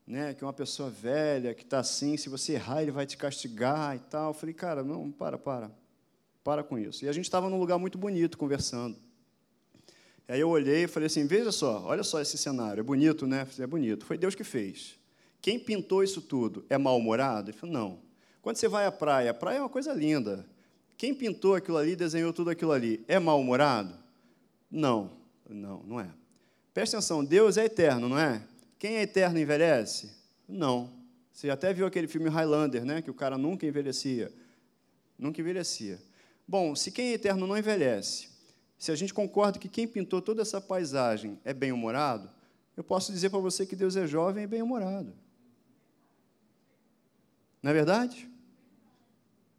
[0.05, 0.33] né?
[0.33, 3.95] que é uma pessoa velha, que está assim, se você errar, ele vai te castigar
[3.95, 4.31] e tal.
[4.31, 5.71] Eu falei, cara, não, para, para.
[6.43, 7.05] Para com isso.
[7.05, 8.97] E a gente estava num lugar muito bonito conversando.
[10.27, 13.47] Aí eu olhei e falei assim: veja só, olha só esse cenário, é bonito, né?
[13.59, 14.05] É bonito.
[14.05, 14.97] Foi Deus que fez.
[15.41, 17.51] Quem pintou isso tudo é mal-humorado?
[17.51, 18.11] Ele falou: não.
[18.41, 20.45] Quando você vai à praia, a praia é uma coisa linda.
[20.97, 23.95] Quem pintou aquilo ali, desenhou tudo aquilo ali, é mal-humorado?
[24.69, 25.12] Não,
[25.49, 26.10] não, não é.
[26.73, 28.41] Presta atenção, Deus é eterno, não é?
[28.80, 30.12] Quem é eterno envelhece?
[30.47, 30.89] Não.
[31.32, 33.01] Você até viu aquele filme Highlander, né?
[33.01, 34.32] Que o cara nunca envelhecia.
[35.17, 36.01] Nunca envelhecia.
[36.47, 38.30] Bom, se quem é eterno não envelhece,
[38.77, 42.30] se a gente concorda que quem pintou toda essa paisagem é bem-humorado,
[42.75, 45.13] eu posso dizer para você que Deus é jovem e bem-humorado.
[47.62, 48.31] Não é verdade?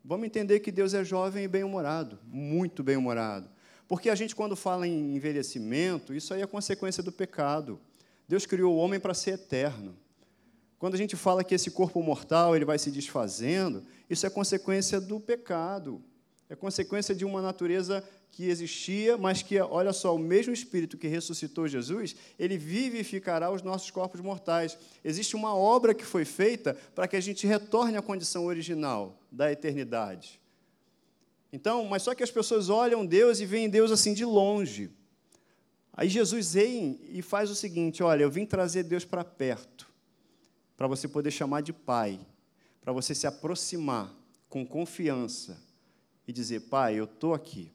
[0.04, 3.48] Vamos entender que Deus é jovem e bem-humorado, muito bem-humorado.
[3.86, 7.78] Porque a gente, quando fala em envelhecimento, isso aí é consequência do pecado.
[8.26, 9.96] Deus criou o homem para ser eterno.
[10.78, 15.00] Quando a gente fala que esse corpo mortal ele vai se desfazendo, isso é consequência
[15.00, 16.02] do pecado.
[16.48, 21.06] É consequência de uma natureza que existia, mas que, olha só, o mesmo Espírito que
[21.06, 24.78] ressuscitou Jesus, ele vivificará os nossos corpos mortais.
[25.04, 29.52] Existe uma obra que foi feita para que a gente retorne à condição original da
[29.52, 30.40] eternidade.
[31.52, 34.90] Então, mas só que as pessoas olham Deus e veem Deus assim de longe.
[35.92, 39.92] Aí Jesus vem e faz o seguinte: olha, eu vim trazer Deus para perto,
[40.74, 42.18] para você poder chamar de Pai,
[42.80, 44.10] para você se aproximar
[44.48, 45.62] com confiança
[46.26, 47.70] e dizer: Pai, eu estou aqui.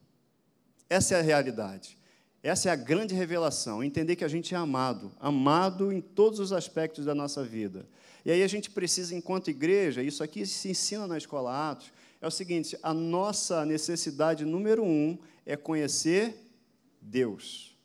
[0.89, 1.97] Essa é a realidade.
[2.41, 6.53] Essa é a grande revelação, entender que a gente é amado, amado em todos os
[6.53, 7.85] aspectos da nossa vida.
[8.23, 12.27] E aí a gente precisa, enquanto igreja, isso aqui se ensina na escola Atos, é
[12.27, 16.35] o seguinte: a nossa necessidade número um é conhecer
[17.01, 17.75] Deus.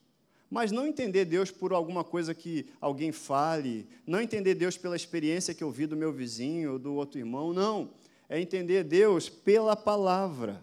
[0.51, 5.55] Mas não entender Deus por alguma coisa que alguém fale, não entender Deus pela experiência
[5.55, 7.91] que eu vi do meu vizinho ou do outro irmão, não.
[8.29, 10.63] É entender Deus pela palavra,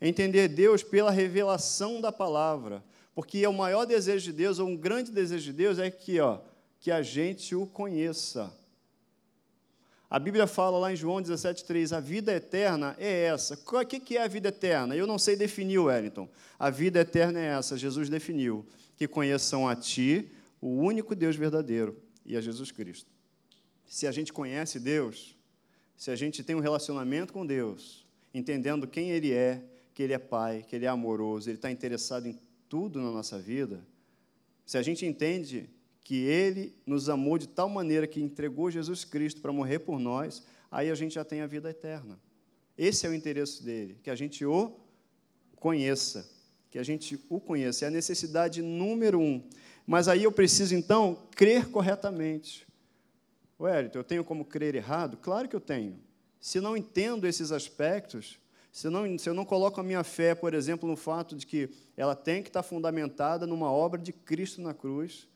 [0.00, 2.84] entender Deus pela revelação da palavra.
[3.14, 6.38] Porque o maior desejo de Deus, ou um grande desejo de Deus, é que, ó,
[6.78, 8.56] que a gente o conheça.
[10.10, 13.54] A Bíblia fala lá em João 17,3: a vida eterna é essa.
[13.54, 14.96] O que é a vida eterna?
[14.96, 16.28] Eu não sei definir, Wellington.
[16.58, 18.64] A vida eterna é essa, Jesus definiu:
[18.96, 20.30] que conheçam a Ti,
[20.60, 23.10] o único Deus verdadeiro, e a Jesus Cristo.
[23.86, 25.36] Se a gente conhece Deus,
[25.96, 29.62] se a gente tem um relacionamento com Deus, entendendo quem Ele é,
[29.98, 33.36] que Ele é Pai, que Ele é amoroso, Ele está interessado em tudo na nossa
[33.36, 33.84] vida,
[34.64, 35.68] se a gente entende
[36.04, 40.44] que Ele nos amou de tal maneira que entregou Jesus Cristo para morrer por nós,
[40.70, 42.16] aí a gente já tem a vida eterna.
[42.76, 44.70] Esse é o interesse dele, que a gente o
[45.56, 46.30] conheça,
[46.70, 47.84] que a gente o conheça.
[47.84, 49.42] É a necessidade número um.
[49.84, 52.64] Mas aí eu preciso, então, crer corretamente.
[53.58, 55.16] Wellington, eu tenho como crer errado?
[55.16, 55.98] Claro que eu tenho.
[56.38, 58.38] Se não entendo esses aspectos,
[58.72, 61.70] se, não, se eu não coloco a minha fé, por exemplo, no fato de que
[61.96, 65.26] ela tem que estar fundamentada numa obra de Cristo na cruz,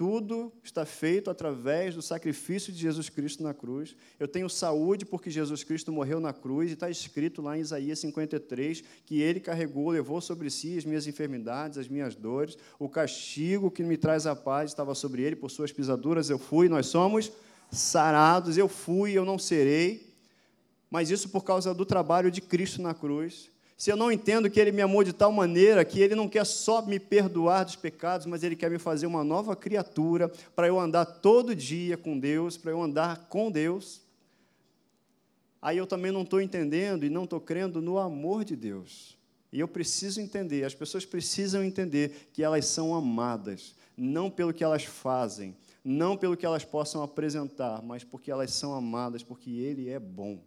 [0.00, 3.94] tudo está feito através do sacrifício de Jesus Cristo na cruz.
[4.18, 7.98] Eu tenho saúde porque Jesus Cristo morreu na cruz, e está escrito lá em Isaías
[7.98, 12.56] 53 que ele carregou, levou sobre si as minhas enfermidades, as minhas dores.
[12.78, 16.66] O castigo que me traz a paz estava sobre ele, por suas pisaduras eu fui.
[16.66, 17.30] Nós somos
[17.70, 20.09] sarados, eu fui, eu não serei.
[20.90, 23.50] Mas isso por causa do trabalho de Cristo na cruz.
[23.80, 26.44] Se eu não entendo que Ele me amou de tal maneira que Ele não quer
[26.44, 30.78] só me perdoar dos pecados, mas Ele quer me fazer uma nova criatura, para eu
[30.78, 34.02] andar todo dia com Deus, para eu andar com Deus,
[35.62, 39.16] aí eu também não estou entendendo e não estou crendo no amor de Deus.
[39.50, 44.62] E eu preciso entender, as pessoas precisam entender que elas são amadas, não pelo que
[44.62, 49.88] elas fazem, não pelo que elas possam apresentar, mas porque elas são amadas, porque Ele
[49.88, 50.38] é bom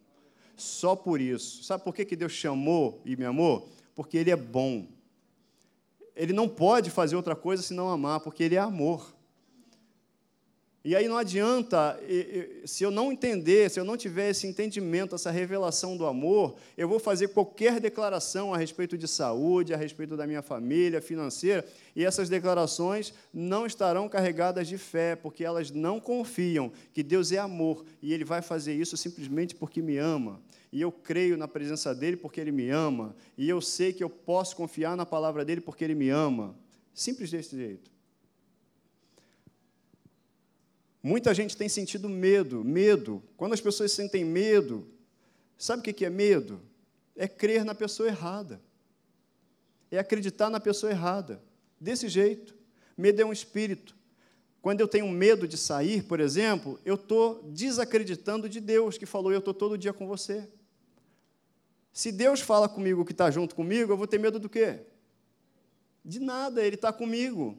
[0.55, 1.63] só por isso.
[1.63, 3.69] Sabe por que, que Deus chamou e me amou?
[3.95, 4.87] Porque Ele é bom.
[6.15, 9.12] Ele não pode fazer outra coisa senão amar, porque Ele é amor.
[10.85, 11.97] E aí não adianta,
[12.65, 16.89] se eu não entender, se eu não tiver esse entendimento, essa revelação do amor, eu
[16.89, 21.65] vou fazer qualquer declaração a respeito de saúde, a respeito da minha família, financeira,
[21.95, 27.37] e essas declarações não estarão carregadas de fé, porque elas não confiam que Deus é
[27.37, 30.41] amor e Ele vai fazer isso simplesmente porque me ama.
[30.69, 34.09] E eu creio na presença dEle porque Ele me ama, e eu sei que eu
[34.09, 36.53] posso confiar na palavra dEle porque Ele me ama.
[36.93, 37.92] Simples desse jeito.
[41.05, 43.21] Muita gente tem sentido medo, medo.
[43.35, 44.87] Quando as pessoas sentem medo,
[45.57, 46.61] sabe o que é medo?
[47.13, 48.61] É crer na pessoa errada.
[49.91, 51.43] É acreditar na pessoa errada.
[51.77, 52.55] Desse jeito.
[52.97, 53.93] Medo é um espírito.
[54.61, 59.29] Quando eu tenho medo de sair, por exemplo, eu estou desacreditando de Deus, que falou:
[59.29, 60.47] Eu estou todo dia com você.
[61.91, 64.79] Se Deus fala comigo que está junto comigo, eu vou ter medo do quê?
[66.03, 67.57] De nada, Ele está comigo.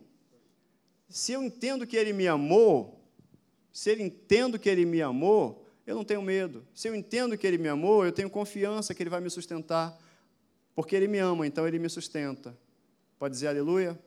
[1.10, 3.03] Se eu entendo que Ele me amou,
[3.74, 6.64] se eu entendo que Ele me amou, eu não tenho medo.
[6.72, 10.00] Se eu entendo que Ele me amou, eu tenho confiança que Ele vai me sustentar.
[10.76, 12.56] Porque Ele me ama, então Ele me sustenta.
[13.18, 13.98] Pode dizer aleluia?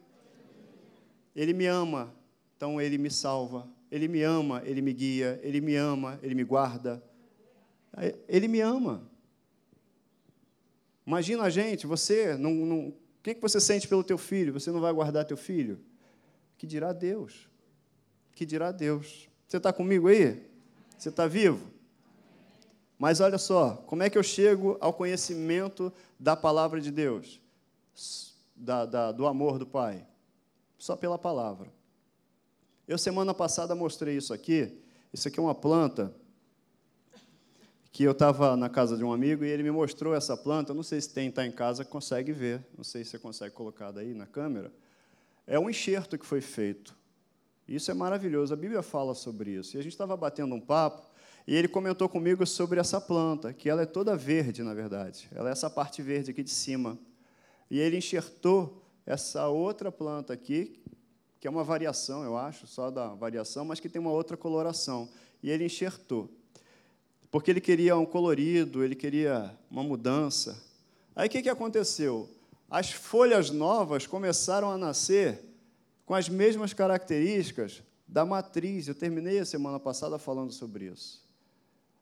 [1.36, 2.16] Ele me ama,
[2.56, 3.68] então Ele me salva.
[3.92, 5.38] Ele me ama, Ele me guia.
[5.44, 7.04] Ele me ama, Ele me guarda.
[8.26, 9.06] Ele me ama.
[11.06, 14.54] Imagina a gente, você, não, não, o que, que você sente pelo teu filho?
[14.54, 15.78] Você não vai guardar teu filho?
[16.58, 17.50] Que dirá Deus?
[18.34, 19.28] Que dirá Deus?
[19.48, 20.46] Você está comigo aí?
[20.98, 21.72] Você está vivo?
[23.00, 27.40] Mas olha só, como é que eu chego ao conhecimento da palavra de Deus?
[28.56, 30.06] Da, da, do amor do Pai?
[30.78, 31.72] Só pela palavra.
[32.88, 34.82] Eu, semana passada, mostrei isso aqui.
[35.14, 36.14] Isso aqui é uma planta
[37.92, 40.74] que eu estava na casa de um amigo e ele me mostrou essa planta.
[40.74, 42.66] Não sei se tem, está em casa, consegue ver.
[42.76, 44.72] Não sei se você consegue colocar daí na câmera.
[45.46, 46.96] É um enxerto que foi feito.
[47.68, 49.76] Isso é maravilhoso, a Bíblia fala sobre isso.
[49.76, 51.06] E a gente estava batendo um papo,
[51.46, 55.28] e ele comentou comigo sobre essa planta, que ela é toda verde, na verdade.
[55.34, 56.98] Ela é essa parte verde aqui de cima.
[57.70, 60.82] E ele enxertou essa outra planta aqui,
[61.40, 65.10] que é uma variação, eu acho, só da variação, mas que tem uma outra coloração.
[65.44, 66.30] E ele enxertou.
[67.30, 70.62] Porque ele queria um colorido, ele queria uma mudança.
[71.16, 72.30] Aí o que, que aconteceu?
[72.70, 75.47] As folhas novas começaram a nascer
[76.08, 78.88] com as mesmas características da matriz.
[78.88, 81.22] Eu terminei a semana passada falando sobre isso.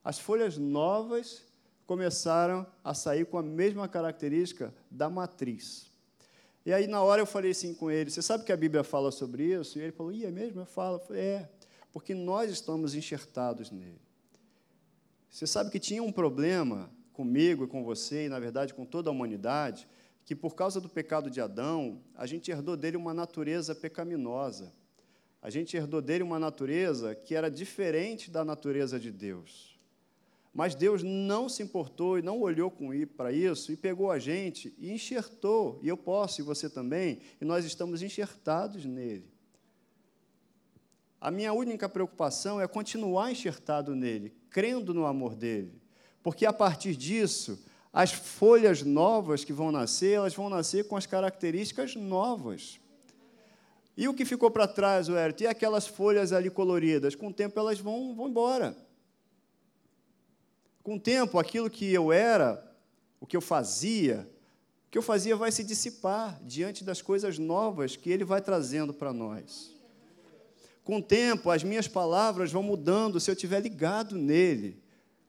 [0.03, 1.43] As folhas novas
[1.87, 5.91] começaram a sair com a mesma característica da matriz.
[6.63, 9.11] E aí, na hora, eu falei assim com ele: Você sabe que a Bíblia fala
[9.11, 9.79] sobre isso?
[9.79, 10.61] E ele falou: Ih, é mesmo?
[10.61, 11.01] Eu falo.
[11.09, 11.49] É,
[11.91, 13.99] porque nós estamos enxertados nele.
[15.31, 19.09] Você sabe que tinha um problema comigo e com você, e, na verdade, com toda
[19.09, 19.87] a humanidade,
[20.25, 24.73] que por causa do pecado de Adão, a gente herdou dele uma natureza pecaminosa.
[25.39, 29.79] A gente herdou dele uma natureza que era diferente da natureza de Deus.
[30.51, 32.73] Mas Deus não se importou e não olhou
[33.15, 37.45] para isso e pegou a gente e enxertou, e eu posso, e você também, e
[37.45, 39.29] nós estamos enxertados nele.
[41.21, 45.73] A minha única preocupação é continuar enxertado nele, crendo no amor dele,
[46.23, 47.63] porque a partir disso,
[47.95, 52.77] as folhas novas que vão nascer, elas vão nascer com as características novas.
[53.95, 55.33] E o que ficou para trás, Hélio?
[55.39, 57.15] E aquelas folhas ali coloridas?
[57.15, 58.75] Com o tempo elas vão, vão embora.
[60.83, 62.69] Com o tempo, aquilo que eu era,
[63.17, 64.29] o que eu fazia,
[64.87, 68.93] o que eu fazia vai se dissipar diante das coisas novas que Ele vai trazendo
[68.93, 69.73] para nós.
[70.83, 74.83] Com o tempo, as minhas palavras vão mudando se eu estiver ligado nele,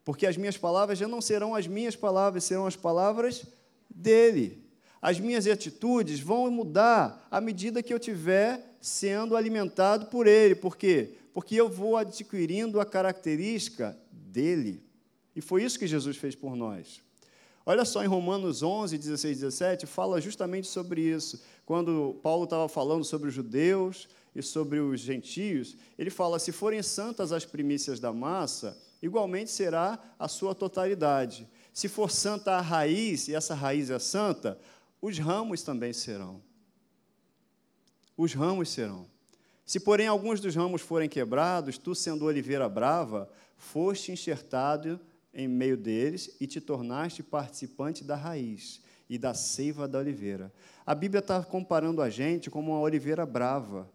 [0.06, 3.44] porque as minhas palavras já não serão as minhas palavras, serão as palavras
[3.90, 4.64] dele.
[5.02, 10.54] As minhas atitudes vão mudar à medida que eu estiver sendo alimentado por ele.
[10.54, 11.14] Por quê?
[11.34, 14.80] Porque eu vou adquirindo a característica dele.
[15.34, 17.02] E foi isso que Jesus fez por nós.
[17.66, 21.42] Olha só, em Romanos 11, 16 17, fala justamente sobre isso.
[21.64, 26.80] Quando Paulo estava falando sobre os judeus e sobre os gentios, ele fala: se forem
[26.80, 31.48] santas as primícias da massa, igualmente será a sua totalidade.
[31.72, 34.58] Se for santa a raiz, e essa raiz é santa,
[35.00, 36.42] os ramos também serão.
[38.16, 39.06] Os ramos serão.
[39.64, 45.00] Se, porém, alguns dos ramos forem quebrados, tu, sendo oliveira brava, foste enxertado
[45.34, 50.52] em meio deles e te tornaste participante da raiz e da seiva da oliveira.
[50.84, 53.90] A Bíblia está comparando a gente como uma oliveira brava,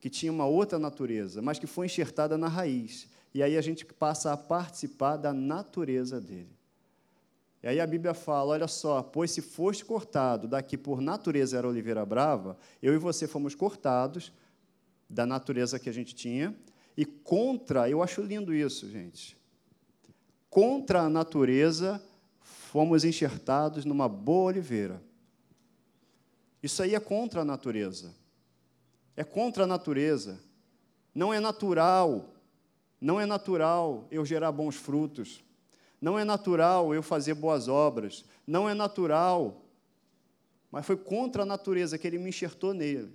[0.00, 3.06] que tinha uma outra natureza, mas que foi enxertada na raiz.
[3.34, 6.50] E aí a gente passa a participar da natureza dele.
[7.62, 11.68] E aí a Bíblia fala: olha só, pois se foste cortado daqui por natureza era
[11.68, 14.32] oliveira brava, eu e você fomos cortados
[15.08, 16.56] da natureza que a gente tinha
[16.96, 19.36] e contra, eu acho lindo isso, gente.
[20.48, 22.02] Contra a natureza,
[22.40, 25.02] fomos enxertados numa boa oliveira.
[26.62, 28.14] Isso aí é contra a natureza.
[29.16, 30.40] É contra a natureza.
[31.14, 32.34] Não é natural.
[33.00, 35.42] Não é natural eu gerar bons frutos.
[36.00, 38.24] Não é natural eu fazer boas obras.
[38.46, 39.62] Não é natural.
[40.70, 43.12] Mas foi contra a natureza que ele me enxertou nele.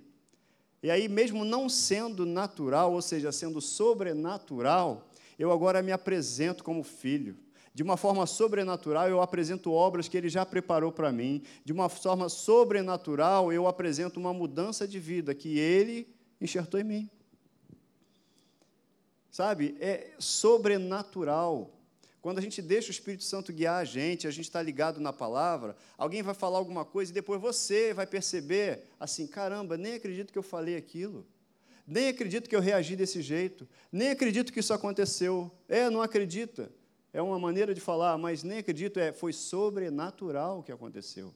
[0.82, 6.82] E aí, mesmo não sendo natural, ou seja, sendo sobrenatural, eu agora me apresento como
[6.82, 7.36] filho.
[7.76, 11.42] De uma forma sobrenatural, eu apresento obras que ele já preparou para mim.
[11.62, 16.08] De uma forma sobrenatural, eu apresento uma mudança de vida que ele
[16.40, 17.10] enxertou em mim.
[19.30, 19.76] Sabe?
[19.78, 21.70] É sobrenatural.
[22.22, 25.12] Quando a gente deixa o Espírito Santo guiar a gente, a gente está ligado na
[25.12, 30.32] palavra, alguém vai falar alguma coisa e depois você vai perceber assim: caramba, nem acredito
[30.32, 31.26] que eu falei aquilo,
[31.86, 35.52] nem acredito que eu reagi desse jeito, nem acredito que isso aconteceu.
[35.68, 36.72] É, não acredita.
[37.16, 41.32] É uma maneira de falar, mas nem acredito, é, foi sobrenatural o que aconteceu.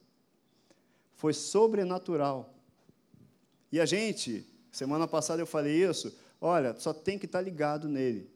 [1.14, 2.52] Foi sobrenatural.
[3.72, 7.88] E a gente, semana passada eu falei isso, olha, só tem que estar tá ligado
[7.88, 8.28] nele.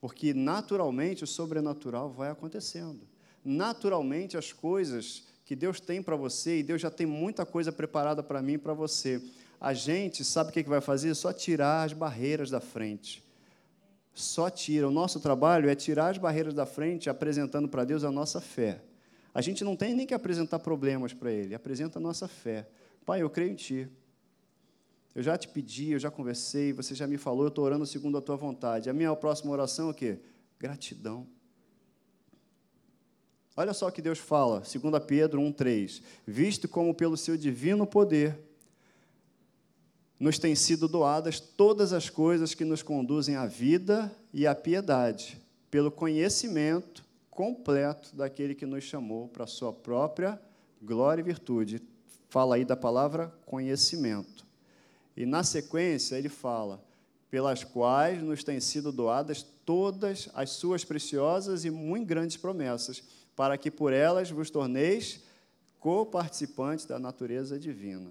[0.00, 3.00] Porque naturalmente o sobrenatural vai acontecendo.
[3.44, 8.22] Naturalmente as coisas que Deus tem para você, e Deus já tem muita coisa preparada
[8.22, 9.20] para mim e para você.
[9.60, 11.12] A gente sabe o que vai fazer?
[11.16, 13.24] Só tirar as barreiras da frente.
[14.14, 14.88] Só tira.
[14.88, 18.82] O nosso trabalho é tirar as barreiras da frente, apresentando para Deus a nossa fé.
[19.34, 22.68] A gente não tem nem que apresentar problemas para Ele, apresenta a nossa fé.
[23.06, 23.88] Pai, eu creio em Ti.
[25.14, 28.16] Eu já te pedi, eu já conversei, você já me falou, eu estou orando segundo
[28.16, 28.88] a tua vontade.
[28.88, 30.18] A minha próxima oração é o quê?
[30.58, 31.26] Gratidão.
[33.54, 38.38] Olha só o que Deus fala, 2 Pedro 1,3: Visto como pelo seu divino poder
[40.22, 45.36] nos têm sido doadas todas as coisas que nos conduzem à vida e à piedade,
[45.68, 50.40] pelo conhecimento completo daquele que nos chamou para a sua própria
[50.80, 51.82] glória e virtude.
[52.28, 54.46] fala aí da palavra conhecimento.
[55.16, 56.80] E na sequência ele fala,
[57.28, 63.02] pelas quais nos têm sido doadas todas as suas preciosas e muito grandes promessas,
[63.34, 65.20] para que por elas vos torneis
[65.80, 68.10] co-participantes da natureza divina.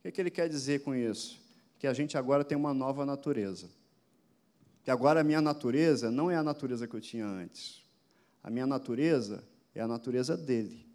[0.00, 1.38] O que, é que ele quer dizer com isso?
[1.78, 3.68] Que a gente agora tem uma nova natureza.
[4.82, 7.84] Que agora a minha natureza não é a natureza que eu tinha antes.
[8.42, 9.44] A minha natureza
[9.74, 10.88] é a natureza dele.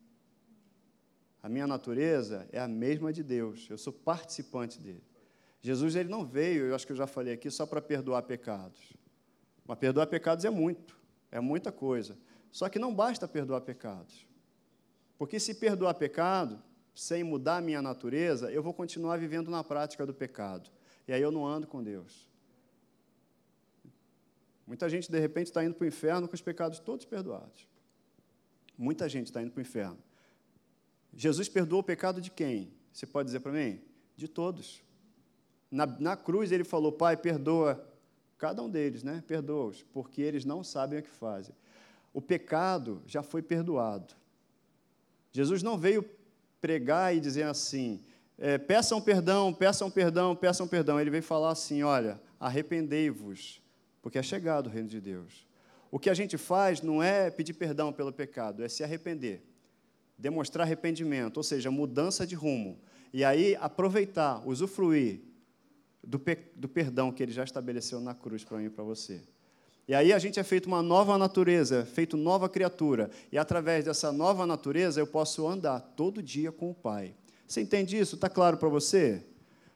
[1.44, 3.68] A minha natureza é a mesma de Deus.
[3.70, 5.04] Eu sou participante dele.
[5.62, 8.92] Jesus ele não veio, eu acho que eu já falei aqui, só para perdoar pecados.
[9.68, 10.98] Mas perdoar pecados é muito,
[11.32, 12.18] é muita coisa.
[12.52, 14.26] Só que não basta perdoar pecados.
[15.16, 16.60] Porque se perdoar pecado,
[16.96, 20.72] sem mudar a minha natureza, eu vou continuar vivendo na prática do pecado.
[21.06, 22.28] E aí eu não ando com Deus.
[24.66, 27.68] Muita gente, de repente, está indo para o inferno com os pecados todos perdoados.
[28.78, 30.00] Muita gente está indo para o inferno.
[31.14, 32.74] Jesus perdoou o pecado de quem?
[32.92, 33.80] Você pode dizer para mim?
[34.16, 34.82] De todos.
[35.70, 37.88] Na, na cruz ele falou: Pai, perdoa
[38.38, 39.24] cada um deles, né?
[39.28, 41.54] Perdoa-os, porque eles não sabem o que fazem.
[42.14, 44.16] O pecado já foi perdoado.
[45.32, 46.04] Jesus não veio
[46.66, 48.02] pregar e dizer assim:
[48.40, 51.00] é, peçam perdão, peçam perdão, peçam perdão.
[51.00, 53.62] Ele veio falar assim: olha, arrependei-vos,
[54.02, 55.46] porque é chegado o reino de Deus.
[55.92, 59.44] O que a gente faz não é pedir perdão pelo pecado, é se arrepender,
[60.18, 62.80] demonstrar arrependimento, ou seja, mudança de rumo.
[63.14, 65.22] E aí aproveitar, usufruir
[66.04, 69.22] do, pe do perdão que ele já estabeleceu na cruz para mim e para você.
[69.88, 73.12] E aí a gente é feito uma nova natureza, feito nova criatura.
[73.32, 77.14] E através dessa nova natureza eu posso andar todo dia com o Pai.
[77.48, 78.16] Você entende isso?
[78.16, 79.24] Está claro para você?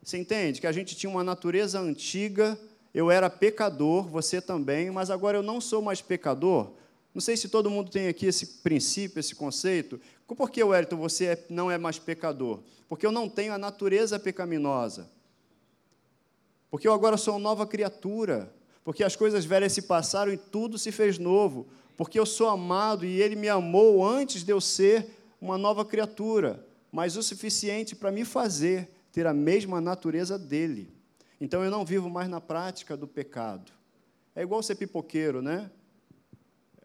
[0.01, 2.57] Você entende que a gente tinha uma natureza antiga,
[2.93, 6.72] eu era pecador, você também, mas agora eu não sou mais pecador.
[7.14, 9.99] Não sei se todo mundo tem aqui esse princípio, esse conceito.
[10.28, 12.62] Por que, Wellington, você é, não é mais pecador?
[12.88, 15.10] Porque eu não tenho a natureza pecaminosa.
[16.72, 18.51] Porque eu agora sou uma nova criatura.
[18.84, 21.68] Porque as coisas velhas se passaram e tudo se fez novo.
[21.98, 25.08] Porque eu sou amado e Ele me amou antes de eu ser
[25.40, 26.66] uma nova criatura.
[26.92, 30.94] Mas o suficiente para me fazer ter a mesma natureza dele.
[31.40, 33.72] Então eu não vivo mais na prática do pecado.
[34.36, 35.70] É igual ser pipoqueiro, né?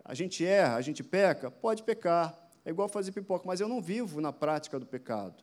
[0.04, 2.38] A gente erra, a gente peca, pode pecar.
[2.64, 5.42] É igual fazer pipoca, mas eu não vivo na prática do pecado.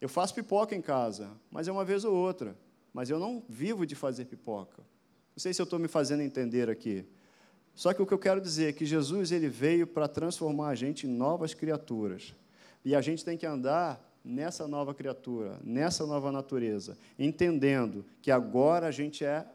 [0.00, 2.56] Eu faço pipoca em casa, mas é uma vez ou outra
[2.94, 4.80] mas eu não vivo de fazer pipoca.
[5.34, 7.04] Não sei se eu estou me fazendo entender aqui.
[7.74, 10.74] Só que o que eu quero dizer é que Jesus ele veio para transformar a
[10.74, 12.34] gente em novas criaturas.
[12.84, 18.86] E a gente tem que andar nessa nova criatura, nessa nova natureza, entendendo que agora
[18.86, 19.46] a gente é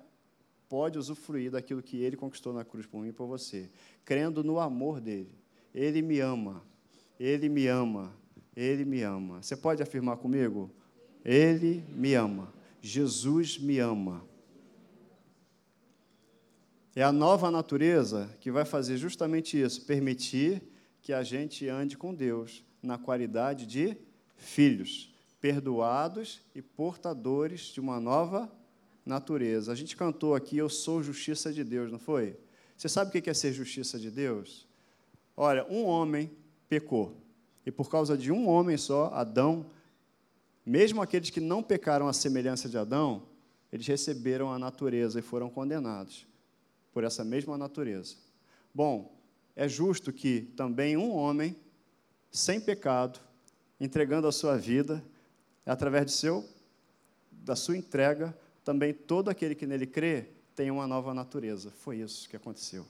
[0.68, 3.68] pode usufruir daquilo que ele conquistou na cruz por mim e por você,
[4.06, 5.34] crendo no amor dele.
[5.74, 6.64] Ele me ama.
[7.20, 8.14] Ele me ama.
[8.56, 9.42] Ele me ama.
[9.42, 10.70] Você pode afirmar comigo?
[11.26, 12.54] Ele me ama.
[12.82, 14.24] Jesus me ama.
[16.96, 20.64] É a nova natureza que vai fazer justamente isso, permitir
[21.02, 23.96] que a gente ande com Deus na qualidade de
[24.36, 28.52] filhos, perdoados e portadores de uma nova
[29.06, 29.72] natureza.
[29.72, 32.36] A gente cantou aqui, Eu sou justiça de Deus, não foi?
[32.76, 34.68] Você sabe o que é ser justiça de Deus?
[35.38, 36.32] Olha, um homem
[36.68, 37.16] pecou,
[37.66, 39.68] e por causa de um homem só, Adão,
[40.66, 43.24] mesmo aqueles que não pecaram à semelhança de Adão,
[43.72, 46.29] eles receberam a natureza e foram condenados
[47.00, 48.18] por essa mesma natureza.
[48.74, 49.18] Bom,
[49.56, 51.56] é justo que também um homem,
[52.30, 53.22] sem pecado,
[53.80, 55.02] entregando a sua vida,
[55.66, 56.46] através de seu,
[57.32, 61.72] da sua entrega, também todo aquele que nele crê tem uma nova natureza.
[61.72, 62.86] Foi isso que aconteceu.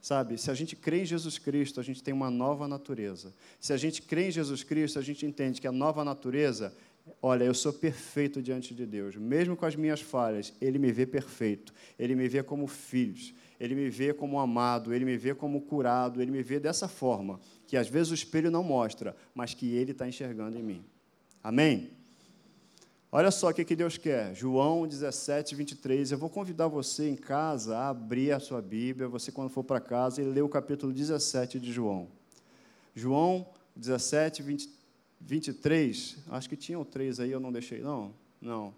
[0.00, 3.34] Sabe, se a gente crê em Jesus Cristo, a gente tem uma nova natureza.
[3.58, 6.72] Se a gente crê em Jesus Cristo, a gente entende que a nova natureza
[7.20, 11.06] Olha, eu sou perfeito diante de Deus, mesmo com as minhas falhas, Ele me vê
[11.06, 15.60] perfeito, Ele me vê como filhos, Ele me vê como amado, Ele me vê como
[15.60, 19.74] curado, Ele me vê dessa forma, que às vezes o espelho não mostra, mas que
[19.74, 20.84] Ele está enxergando em mim.
[21.42, 21.90] Amém?
[23.14, 24.34] Olha só o que Deus quer.
[24.34, 26.12] João 17, 23.
[26.12, 29.80] Eu vou convidar você em casa a abrir a sua Bíblia, você quando for para
[29.80, 32.08] casa, e ler o capítulo 17 de João.
[32.94, 33.46] João
[33.76, 34.81] 17, 23.
[35.26, 38.12] 23, acho que tinham três aí, eu não deixei, não?
[38.40, 38.74] Não.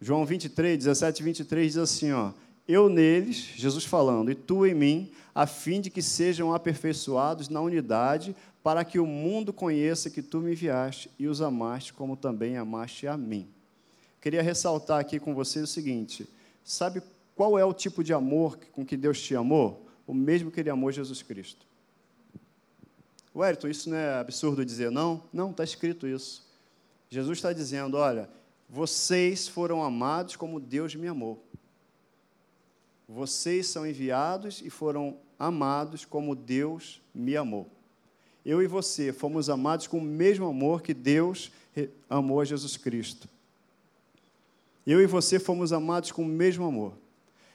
[0.00, 2.32] João 23, 17 23 diz assim, ó,
[2.66, 7.60] eu neles, Jesus falando, e tu em mim, a fim de que sejam aperfeiçoados na
[7.60, 12.56] unidade, para que o mundo conheça que tu me enviaste e os amaste como também
[12.56, 13.48] amaste a mim.
[14.20, 16.28] Queria ressaltar aqui com vocês o seguinte:
[16.62, 17.02] sabe
[17.34, 19.88] qual é o tipo de amor com que Deus te amou?
[20.06, 21.66] O mesmo que ele amou Jesus Cristo.
[23.34, 25.22] Wellington, isso não é absurdo dizer não?
[25.32, 26.46] Não, está escrito isso.
[27.08, 28.28] Jesus está dizendo: olha,
[28.68, 31.42] vocês foram amados como Deus me amou.
[33.08, 37.68] Vocês são enviados e foram amados como Deus me amou.
[38.44, 41.52] Eu e você fomos amados com o mesmo amor que Deus
[42.08, 43.28] amou a Jesus Cristo.
[44.86, 46.94] Eu e você fomos amados com o mesmo amor.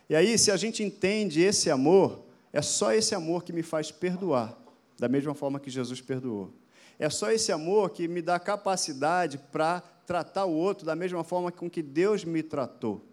[0.09, 2.23] E aí, se a gente entende esse amor,
[2.53, 4.57] é só esse amor que me faz perdoar,
[4.98, 6.52] da mesma forma que Jesus perdoou.
[7.00, 11.52] É só esse amor que me dá capacidade para tratar o outro da mesma forma
[11.52, 13.04] com que Deus me tratou.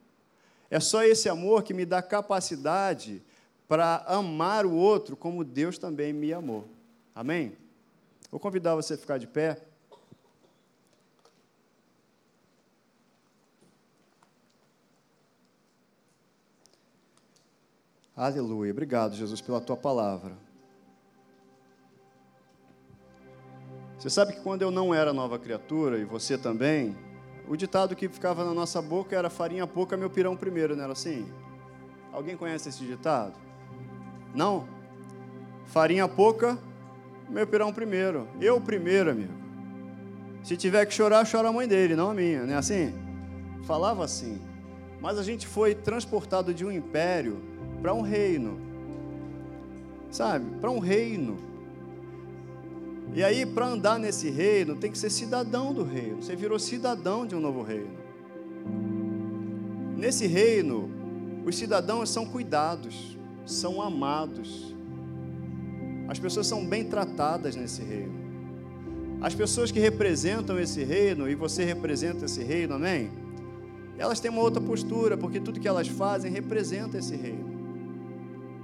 [0.71, 3.23] É só esse amor que me dá capacidade
[3.69, 6.67] para amar o outro como Deus também me amou.
[7.15, 7.57] Amém?
[8.31, 9.63] Vou convidar você a ficar de pé.
[18.17, 18.71] Aleluia.
[18.71, 20.44] Obrigado, Jesus, pela tua palavra.
[24.05, 26.95] Você sabe que quando eu não era nova criatura, e você também,
[27.49, 30.93] o ditado que ficava na nossa boca era farinha pouca, meu pirão primeiro, não era
[30.93, 31.27] assim?
[32.13, 33.33] Alguém conhece esse ditado?
[34.35, 34.69] Não?
[35.65, 36.59] Farinha pouca,
[37.31, 38.29] meu pirão primeiro.
[38.43, 39.33] Eu primeiro, amigo.
[40.43, 42.93] Se tiver que chorar, chora a mãe dele, não a minha, não é assim?
[43.63, 44.39] Falava assim.
[45.01, 47.39] Mas a gente foi transportado de um império
[47.81, 48.61] para um reino.
[50.11, 50.45] Sabe?
[50.61, 51.54] Para um reino.
[53.13, 56.23] E aí, para andar nesse reino, tem que ser cidadão do reino.
[56.23, 57.91] Você virou cidadão de um novo reino.
[59.97, 60.91] Nesse reino,
[61.45, 64.75] os cidadãos são cuidados, são amados.
[66.09, 68.13] As pessoas são bem tratadas nesse reino.
[69.21, 73.11] As pessoas que representam esse reino, e você representa esse reino, amém?
[73.97, 77.55] Elas têm uma outra postura, porque tudo que elas fazem representa esse reino.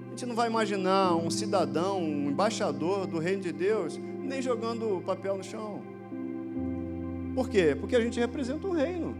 [0.06, 3.98] A gente não vai imaginar um cidadão, um embaixador do reino de Deus,
[4.30, 5.82] nem jogando papel no chão.
[7.34, 7.76] Por quê?
[7.78, 9.16] Porque a gente representa um reino.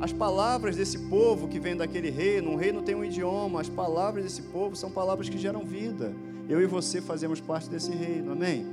[0.00, 4.22] As palavras desse povo que vem daquele reino, um reino tem um idioma, as palavras
[4.22, 6.14] desse povo são palavras que geram vida.
[6.48, 8.64] Eu e você fazemos parte desse reino, amém?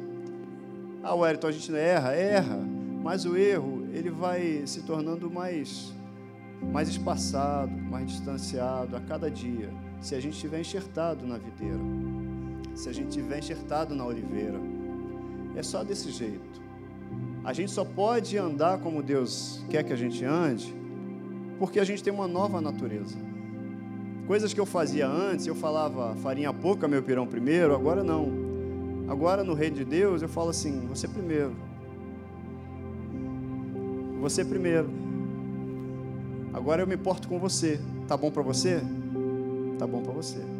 [1.04, 2.60] Ah, Wellington, a gente erra, erra,
[3.04, 5.94] mas o erro, ele vai se tornando mais
[6.72, 9.70] mais espaçado, mais distanciado a cada dia,
[10.02, 11.80] se a gente estiver enxertado na videira,
[12.76, 14.60] se a gente estiver enxertado na oliveira.
[15.56, 16.62] É só desse jeito.
[17.44, 20.76] A gente só pode andar como Deus quer que a gente ande,
[21.58, 23.18] porque a gente tem uma nova natureza.
[24.28, 28.46] Coisas que eu fazia antes, eu falava farinha pouca, meu pirão primeiro, agora não.
[29.08, 31.56] Agora no reino de Deus eu falo assim: você primeiro.
[34.20, 34.90] Você primeiro.
[36.52, 37.80] Agora eu me importo com você.
[38.08, 38.82] Tá bom para você?
[39.78, 40.55] Tá bom para você.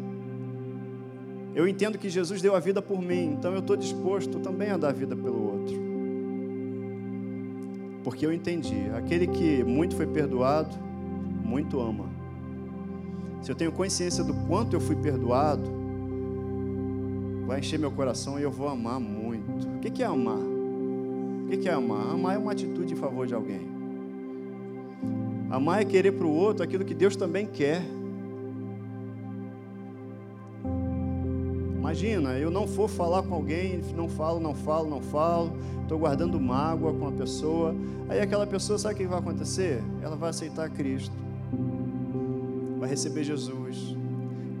[1.56, 4.76] Eu entendo que Jesus deu a vida por mim, então eu estou disposto também a
[4.76, 5.74] dar a vida pelo outro.
[8.04, 10.76] Porque eu entendi, aquele que muito foi perdoado,
[11.42, 12.10] muito ama.
[13.40, 15.62] Se eu tenho consciência do quanto eu fui perdoado,
[17.46, 19.66] vai encher meu coração e eu vou amar muito.
[19.66, 20.36] O que é amar?
[20.36, 22.10] O que é amar?
[22.10, 23.66] Amar é uma atitude em favor de alguém.
[25.48, 27.82] Amar é querer para o outro aquilo que Deus também quer.
[31.86, 36.40] Imagina, eu não for falar com alguém, não falo, não falo, não falo, estou guardando
[36.40, 37.76] mágoa com a pessoa.
[38.08, 39.80] Aí aquela pessoa, sabe o que vai acontecer?
[40.02, 41.14] Ela vai aceitar Cristo,
[42.80, 43.96] vai receber Jesus,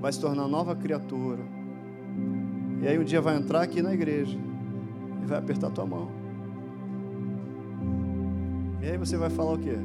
[0.00, 1.42] vai se tornar nova criatura.
[2.80, 4.38] E aí um dia vai entrar aqui na igreja
[5.20, 6.08] e vai apertar tua mão.
[8.80, 9.76] E aí você vai falar o quê?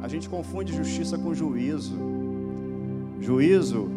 [0.00, 1.98] A gente confunde justiça com juízo.
[3.20, 3.90] Juízo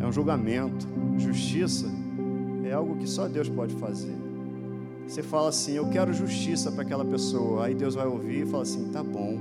[0.00, 0.86] é um julgamento.
[1.18, 1.86] Justiça
[2.64, 4.14] é algo que só Deus pode fazer.
[5.06, 7.66] Você fala assim: Eu quero justiça para aquela pessoa.
[7.66, 9.38] Aí Deus vai ouvir e fala assim: Tá bom,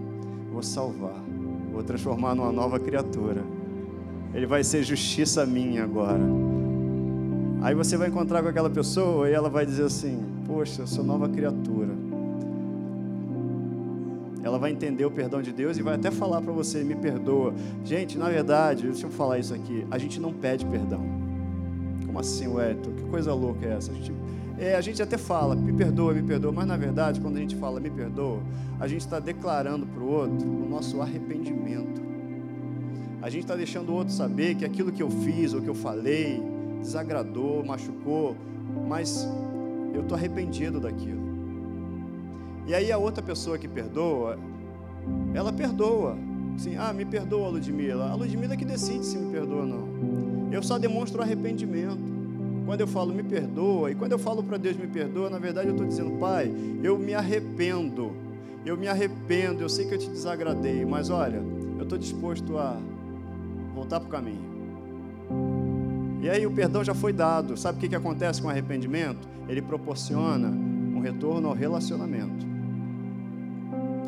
[0.52, 1.24] vou salvar,
[1.72, 3.44] vou transformar numa nova criatura.
[4.34, 6.24] Ele vai ser justiça minha agora.
[7.62, 11.04] Aí você vai encontrar com aquela pessoa e ela vai dizer assim: Poxa, eu sou
[11.04, 11.75] nova criatura
[14.46, 17.52] ela vai entender o perdão de Deus e vai até falar para você: me perdoa.
[17.84, 21.02] Gente, na verdade, deixa eu falar isso aqui: a gente não pede perdão.
[22.06, 22.92] Como assim, Wellington?
[22.92, 23.92] Que coisa louca é essa?
[23.92, 24.14] A gente,
[24.60, 27.56] é, a gente até fala, me perdoa, me perdoa, mas na verdade, quando a gente
[27.56, 28.40] fala me perdoa,
[28.80, 32.04] a gente está declarando para o outro o nosso arrependimento.
[33.24, 35.74] A gente está deixando o outro saber que aquilo que eu fiz ou que eu
[35.74, 36.40] falei
[36.80, 38.36] desagradou, machucou,
[38.88, 39.28] mas
[39.92, 41.25] eu estou arrependido daquilo.
[42.68, 44.38] E aí a outra pessoa que perdoa,
[45.34, 46.18] ela perdoa.
[46.56, 48.10] Assim, ah, me perdoa, Ludmila.
[48.10, 50.50] A Ludmila que decide se me perdoa ou não.
[50.52, 52.16] Eu só demonstro arrependimento.
[52.66, 55.68] Quando eu falo me perdoa, e quando eu falo para Deus me perdoa, na verdade
[55.68, 56.52] eu estou dizendo, Pai,
[56.82, 58.12] eu me arrependo,
[58.66, 61.44] eu me arrependo, eu sei que eu te desagradei, mas olha,
[61.78, 62.80] eu estou disposto a
[63.76, 64.56] voltar para o caminho.
[66.24, 67.56] E aí o perdão já foi dado.
[67.56, 69.28] Sabe o que, que acontece com o arrependimento?
[69.48, 72.55] Ele proporciona um retorno ao relacionamento.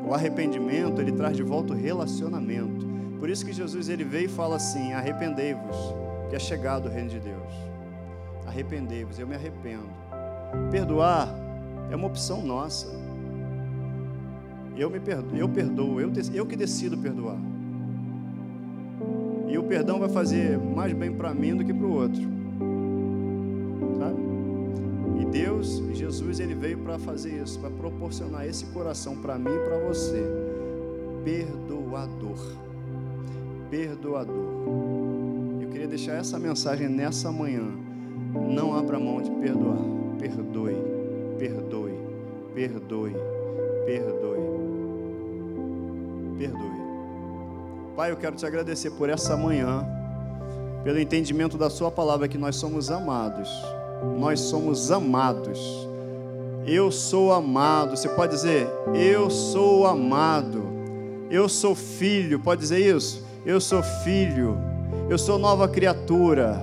[0.08, 2.88] O arrependimento, ele traz de volta o relacionamento.
[3.20, 5.76] Por isso que Jesus ele veio e fala assim: arrependei-vos,
[6.30, 7.53] que é chegado o reino de Deus.
[8.45, 9.89] Arrependei-vos, eu me arrependo.
[10.72, 11.28] Perdoar
[11.91, 12.88] é uma opção nossa.
[14.78, 17.38] Eu me perdoo, eu perdoo, eu, eu que decido perdoar.
[19.47, 22.37] E o perdão vai fazer mais bem para mim do que para o outro.
[25.32, 29.78] Deus, Jesus, ele veio para fazer isso, para proporcionar esse coração para mim e para
[29.80, 30.23] você.
[31.23, 32.39] Perdoador.
[33.69, 34.36] Perdoador.
[35.61, 37.65] Eu queria deixar essa mensagem nessa manhã.
[38.49, 39.78] Não abra mão de perdoar.
[40.19, 40.75] Perdoe,
[41.38, 41.93] perdoe,
[42.53, 43.13] perdoe,
[43.86, 44.39] perdoe.
[46.38, 46.78] Perdoe.
[47.95, 49.86] Pai, eu quero te agradecer por essa manhã,
[50.84, 53.49] pelo entendimento da Sua palavra que nós somos amados.
[54.18, 55.88] Nós somos amados.
[56.66, 57.95] Eu sou amado.
[57.95, 60.64] Você pode dizer, eu sou amado.
[61.30, 62.39] Eu sou filho.
[62.39, 63.26] Pode dizer isso?
[63.45, 64.58] Eu sou filho.
[65.10, 66.60] Eu sou nova criatura.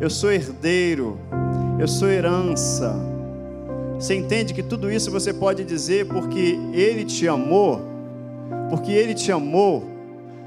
[0.00, 1.18] Eu sou herdeiro.
[1.78, 2.94] Eu sou herança.
[3.94, 7.80] Você entende que tudo isso você pode dizer porque Ele te amou?
[8.70, 9.92] Porque Ele te amou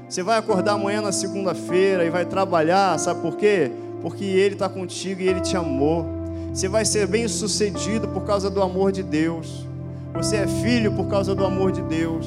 [0.08, 3.72] você vai acordar amanhã na segunda-feira e vai trabalhar, sabe por quê?
[4.00, 6.06] Porque Ele está contigo e Ele te amou.
[6.56, 9.66] Você vai ser bem sucedido por causa do amor de Deus.
[10.14, 12.26] Você é filho por causa do amor de Deus.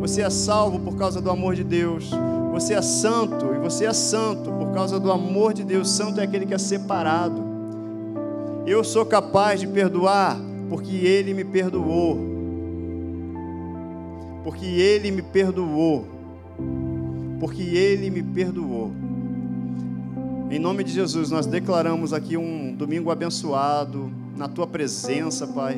[0.00, 2.10] Você é salvo por causa do amor de Deus.
[2.50, 5.90] Você é santo e você é santo por causa do amor de Deus.
[5.90, 7.42] Santo é aquele que é separado.
[8.66, 10.40] Eu sou capaz de perdoar
[10.70, 12.18] porque Ele me perdoou.
[14.44, 16.06] Porque Ele me perdoou
[17.38, 18.90] porque Ele me perdoou.
[20.50, 25.76] Em nome de Jesus, nós declaramos aqui um domingo abençoado, na Tua presença, Pai,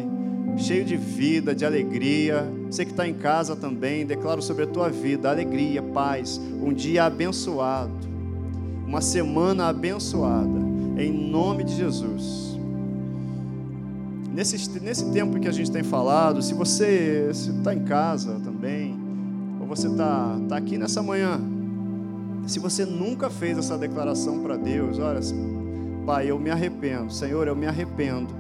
[0.57, 2.47] cheio de vida, de alegria.
[2.71, 7.05] Você que está em casa também, declaro sobre a Tua vida alegria, paz, um dia
[7.05, 7.93] abençoado,
[8.87, 10.61] uma semana abençoada,
[10.99, 12.57] em nome de Jesus.
[14.33, 18.97] Nesse, nesse tempo que a gente tem falado, se você está em casa também,
[19.71, 21.41] você está tá aqui nessa manhã,
[22.47, 25.21] se você nunca fez essa declaração para Deus, olha,
[26.05, 28.35] Pai, eu me arrependo, Senhor, eu me arrependo,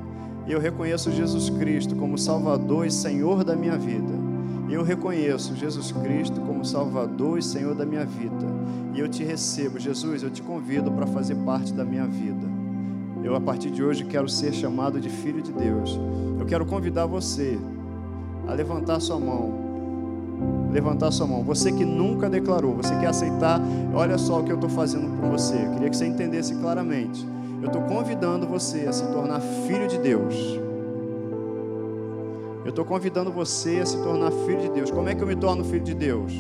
[0.48, 4.20] eu reconheço Jesus Cristo como Salvador e Senhor da minha vida.
[4.68, 8.46] Eu reconheço Jesus Cristo como Salvador e Senhor da minha vida.
[8.94, 12.48] E eu te recebo, Jesus, eu te convido para fazer parte da minha vida.
[13.22, 15.98] Eu, a partir de hoje, quero ser chamado de filho de Deus.
[16.38, 17.58] Eu quero convidar você
[18.48, 19.69] a levantar sua mão
[20.72, 21.42] levantar sua mão.
[21.42, 23.60] Você que nunca declarou, você quer aceitar,
[23.94, 25.54] olha só o que eu estou fazendo por você.
[25.54, 27.26] Eu queria que você entendesse claramente.
[27.60, 30.34] Eu estou convidando você a se tornar filho de Deus.
[32.64, 34.90] Eu estou convidando você a se tornar filho de Deus.
[34.90, 36.32] Como é que eu me torno filho de Deus?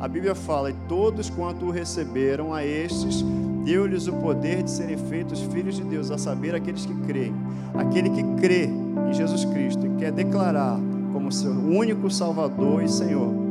[0.00, 3.24] A Bíblia fala: e todos quanto o receberam, a estes
[3.64, 7.34] deu-lhes o poder de serem feitos filhos de Deus, a saber, aqueles que creem.
[7.74, 10.78] Aquele que crê em Jesus Cristo e quer declarar
[11.12, 13.47] como seu único Salvador e Senhor,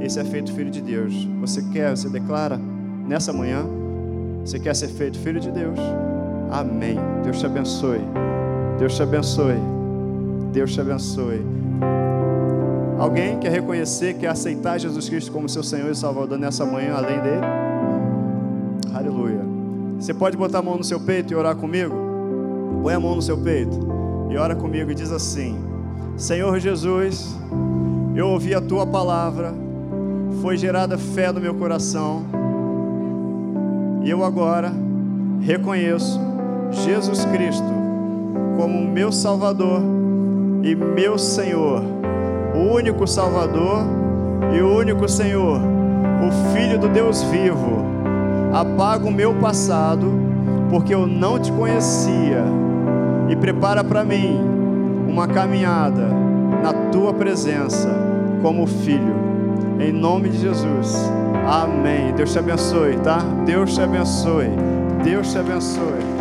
[0.00, 1.28] esse é feito filho de Deus.
[1.40, 2.58] Você quer, você declara
[3.06, 3.64] nessa manhã,
[4.44, 5.78] você quer ser feito filho de Deus?
[6.50, 6.96] Amém.
[7.22, 8.00] Deus te abençoe.
[8.78, 9.58] Deus te abençoe.
[10.52, 11.40] Deus te abençoe.
[12.98, 17.20] Alguém quer reconhecer, quer aceitar Jesus Cristo como seu Senhor e Salvador nessa manhã, além
[17.20, 17.46] dele?
[18.92, 19.40] Aleluia.
[19.98, 21.94] Você pode botar a mão no seu peito e orar comigo?
[22.82, 23.78] Põe a mão no seu peito
[24.30, 25.58] e ora comigo e diz assim:
[26.16, 27.36] Senhor Jesus,
[28.14, 29.54] eu ouvi a tua palavra
[30.40, 32.22] foi gerada fé no meu coração.
[34.02, 34.72] E eu agora
[35.40, 36.20] reconheço
[36.70, 37.80] Jesus Cristo
[38.56, 39.80] como meu Salvador
[40.62, 41.82] e meu Senhor,
[42.54, 43.84] o único Salvador
[44.54, 47.84] e o único Senhor, o Filho do Deus vivo.
[48.52, 50.06] Apaga o meu passado,
[50.70, 52.44] porque eu não te conhecia,
[53.28, 54.40] e prepara para mim
[55.08, 56.08] uma caminhada
[56.62, 57.88] na tua presença
[58.42, 59.19] como filho.
[59.80, 60.94] Em nome de Jesus.
[61.46, 62.12] Amém.
[62.14, 63.18] Deus te abençoe, tá?
[63.46, 64.50] Deus te abençoe.
[65.02, 66.19] Deus te abençoe.